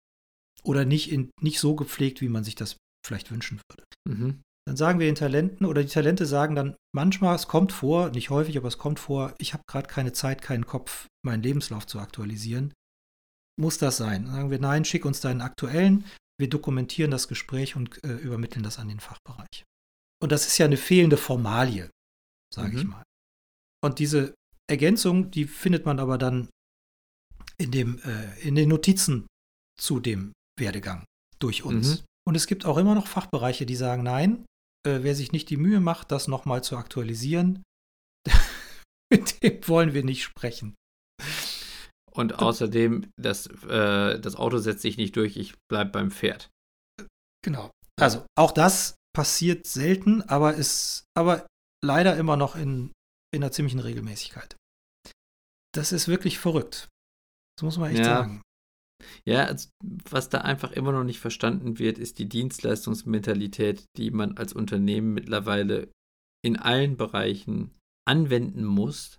[0.64, 2.76] Oder nicht, in, nicht so gepflegt, wie man sich das
[3.06, 3.84] vielleicht wünschen würde.
[4.08, 8.10] Mhm dann sagen wir den Talenten oder die Talente sagen dann manchmal, es kommt vor,
[8.10, 11.86] nicht häufig, aber es kommt vor, ich habe gerade keine Zeit, keinen Kopf, meinen Lebenslauf
[11.86, 12.74] zu aktualisieren.
[13.60, 14.24] Muss das sein?
[14.24, 16.04] Dann sagen wir, nein, schick uns deinen aktuellen,
[16.38, 19.64] wir dokumentieren das Gespräch und äh, übermitteln das an den Fachbereich.
[20.20, 21.90] Und das ist ja eine fehlende Formalie,
[22.52, 22.78] sage mhm.
[22.78, 23.02] ich mal.
[23.84, 24.34] Und diese
[24.68, 26.48] Ergänzung, die findet man aber dann
[27.56, 29.26] in, dem, äh, in den Notizen
[29.80, 31.04] zu dem Werdegang
[31.38, 32.00] durch uns.
[32.00, 32.04] Mhm.
[32.28, 34.44] Und es gibt auch immer noch Fachbereiche, die sagen, nein,
[34.86, 37.62] äh, wer sich nicht die Mühe macht, das nochmal zu aktualisieren,
[39.12, 40.74] mit dem wollen wir nicht sprechen.
[42.12, 46.48] Und außerdem, das, äh, das Auto setzt sich nicht durch, ich bleibe beim Pferd.
[47.44, 47.70] Genau.
[48.00, 51.46] Also auch das passiert selten, aber ist aber
[51.84, 52.92] leider immer noch in,
[53.34, 54.56] in einer ziemlichen Regelmäßigkeit.
[55.74, 56.88] Das ist wirklich verrückt.
[57.56, 58.04] Das muss man echt ja.
[58.04, 58.42] sagen.
[59.24, 64.36] Ja, also, was da einfach immer noch nicht verstanden wird, ist die Dienstleistungsmentalität, die man
[64.36, 65.90] als Unternehmen mittlerweile
[66.44, 67.74] in allen Bereichen
[68.08, 69.18] anwenden muss,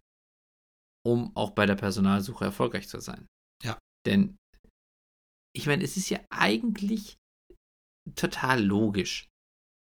[1.05, 3.27] um auch bei der Personalsuche erfolgreich zu sein.
[3.63, 3.77] Ja.
[4.05, 4.37] Denn
[5.55, 7.17] ich meine, es ist ja eigentlich
[8.15, 9.27] total logisch.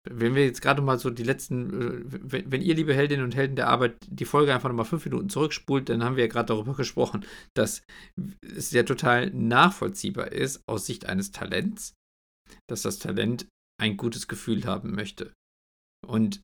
[0.08, 3.56] Wenn wir jetzt gerade mal so die letzten, äh, wenn, ihr, liebe Heldinnen und Helden
[3.56, 6.74] der Arbeit, die Folge einfach nochmal fünf Minuten zurückspult, dann haben wir ja gerade darüber
[6.74, 7.82] gesprochen, dass
[8.40, 11.94] es ja total nachvollziehbar ist aus Sicht eines Talents,
[12.68, 13.46] dass das Talent
[13.78, 15.32] ein gutes Gefühl haben möchte.
[16.06, 16.40] Und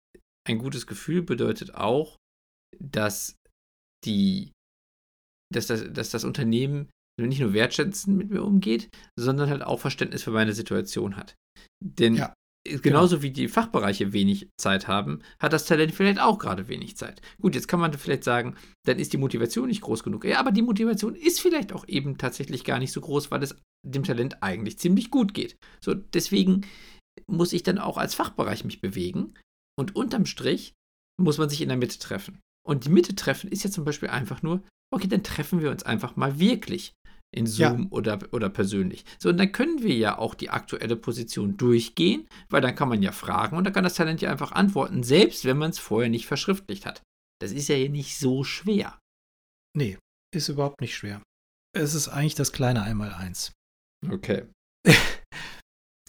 [0.46, 2.16] ein gutes Gefühl bedeutet auch,
[2.78, 3.36] dass
[4.04, 4.52] die,
[5.52, 10.22] dass das, dass das Unternehmen nicht nur wertschätzend mit mir umgeht, sondern halt auch Verständnis
[10.22, 11.34] für meine Situation hat.
[11.82, 12.34] Denn ja,
[12.82, 13.22] genauso genau.
[13.22, 17.20] wie die Fachbereiche wenig Zeit haben, hat das Talent vielleicht auch gerade wenig Zeit.
[17.40, 20.24] Gut, jetzt kann man vielleicht sagen, dann ist die Motivation nicht groß genug.
[20.24, 23.56] Ja, aber die Motivation ist vielleicht auch eben tatsächlich gar nicht so groß, weil es
[23.84, 25.56] dem Talent eigentlich ziemlich gut geht.
[25.80, 26.66] So, deswegen
[27.26, 29.34] muss ich dann auch als Fachbereich mich bewegen
[29.78, 30.74] und unterm Strich
[31.20, 32.40] muss man sich in der Mitte treffen.
[32.66, 34.62] Und die Mitte treffen ist ja zum Beispiel einfach nur,
[34.92, 36.92] okay, dann treffen wir uns einfach mal wirklich
[37.36, 37.88] in Zoom ja.
[37.90, 39.04] oder, oder persönlich.
[39.18, 43.02] So, und dann können wir ja auch die aktuelle Position durchgehen, weil dann kann man
[43.02, 46.08] ja fragen und dann kann das Talent ja einfach antworten, selbst wenn man es vorher
[46.08, 47.02] nicht verschriftlicht hat.
[47.40, 48.98] Das ist ja hier nicht so schwer.
[49.76, 49.98] Nee,
[50.34, 51.22] ist überhaupt nicht schwer.
[51.76, 53.52] Es ist eigentlich das kleine Einmaleins.
[54.08, 54.46] Okay.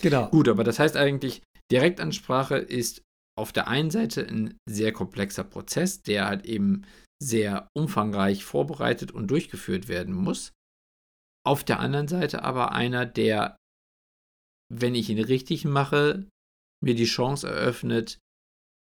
[0.02, 0.30] genau.
[0.30, 3.02] Gut, aber das heißt eigentlich, Direktansprache ist
[3.38, 6.84] auf der einen Seite ein sehr komplexer Prozess, der halt eben
[7.22, 10.54] sehr umfangreich vorbereitet und durchgeführt werden muss.
[11.48, 13.56] Auf der anderen Seite aber einer, der,
[14.70, 16.28] wenn ich ihn richtig mache,
[16.84, 18.20] mir die Chance eröffnet,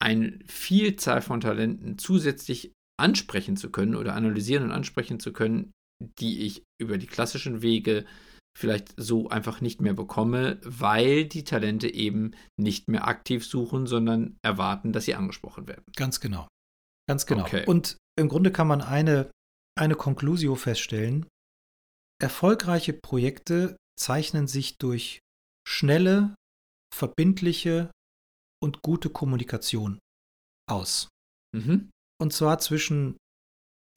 [0.02, 5.72] eine Vielzahl von Talenten zusätzlich ansprechen zu können oder analysieren und ansprechen zu können,
[6.20, 8.06] die ich über die klassischen Wege
[8.60, 14.36] vielleicht so einfach nicht mehr bekomme, weil die Talente eben nicht mehr aktiv suchen, sondern
[14.44, 15.86] erwarten, dass sie angesprochen werden.
[15.96, 16.50] Ganz genau.
[17.08, 17.44] Ganz genau.
[17.44, 17.66] Okay.
[17.66, 19.32] Und im Grunde kann man eine,
[19.80, 21.28] eine Conclusio feststellen.
[22.22, 25.20] Erfolgreiche Projekte zeichnen sich durch
[25.68, 26.36] schnelle,
[26.94, 27.92] verbindliche
[28.64, 30.00] und gute Kommunikation
[30.70, 31.08] aus.
[31.56, 31.90] Mhm.
[32.22, 33.18] Und zwar zwischen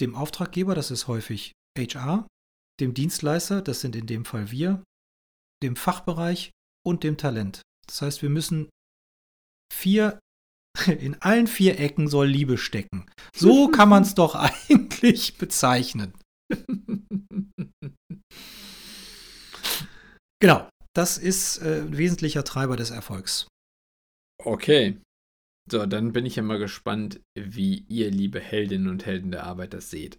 [0.01, 2.27] dem Auftraggeber, das ist häufig HR,
[2.81, 4.83] dem Dienstleister, das sind in dem Fall wir,
[5.63, 6.51] dem Fachbereich
[6.85, 7.61] und dem Talent.
[7.87, 8.71] Das heißt, wir müssen
[9.71, 10.19] vier,
[10.87, 13.05] in allen vier Ecken soll Liebe stecken.
[13.37, 14.35] So kann man es doch
[14.69, 16.15] eigentlich bezeichnen.
[20.41, 23.49] genau, das ist äh, ein wesentlicher Treiber des Erfolgs.
[24.43, 25.01] Okay.
[25.71, 29.73] So, dann bin ich ja mal gespannt, wie ihr, liebe Heldinnen und Helden der Arbeit,
[29.73, 30.19] das seht.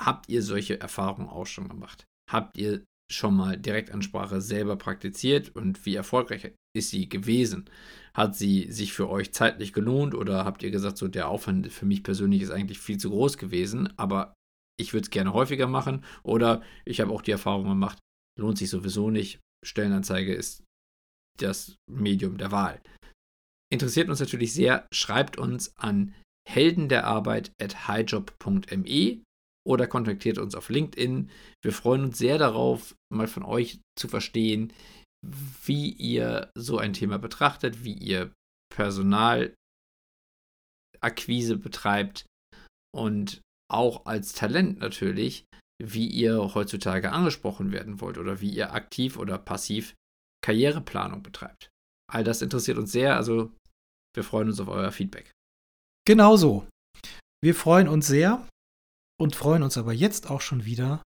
[0.00, 2.06] Habt ihr solche Erfahrungen auch schon gemacht?
[2.30, 7.70] Habt ihr schon mal Direktansprache selber praktiziert und wie erfolgreich ist sie gewesen?
[8.14, 11.86] Hat sie sich für euch zeitlich gelohnt oder habt ihr gesagt, so der Aufwand für
[11.86, 14.34] mich persönlich ist eigentlich viel zu groß gewesen, aber
[14.78, 17.98] ich würde es gerne häufiger machen oder ich habe auch die Erfahrung gemacht,
[18.38, 19.40] lohnt sich sowieso nicht.
[19.64, 20.62] Stellenanzeige ist
[21.38, 22.80] das Medium der Wahl.
[23.72, 26.14] Interessiert uns natürlich sehr, schreibt uns an
[26.48, 27.26] highjob.me
[29.66, 31.30] oder kontaktiert uns auf LinkedIn.
[31.62, 34.72] Wir freuen uns sehr darauf, mal von euch zu verstehen,
[35.64, 38.32] wie ihr so ein Thema betrachtet, wie ihr
[38.72, 39.56] Personalakquise
[41.56, 42.26] betreibt
[42.94, 43.40] und
[43.70, 45.44] auch als Talent natürlich,
[45.82, 49.94] wie ihr heutzutage angesprochen werden wollt oder wie ihr aktiv oder passiv
[50.42, 51.70] Karriereplanung betreibt.
[52.10, 53.52] All das interessiert uns sehr, also
[54.14, 55.32] wir freuen uns auf euer Feedback.
[56.06, 56.66] Genauso.
[57.42, 58.46] Wir freuen uns sehr
[59.20, 61.02] und freuen uns aber jetzt auch schon wieder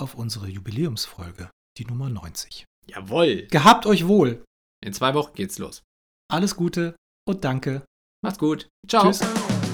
[0.00, 2.64] auf unsere Jubiläumsfolge, die Nummer 90.
[2.86, 3.46] Jawohl.
[3.48, 4.44] Gehabt euch wohl.
[4.84, 5.82] In zwei Wochen geht's los.
[6.30, 6.96] Alles Gute
[7.28, 7.84] und danke.
[8.22, 8.68] Macht's gut.
[8.88, 9.04] Ciao.
[9.04, 9.20] Tschüss.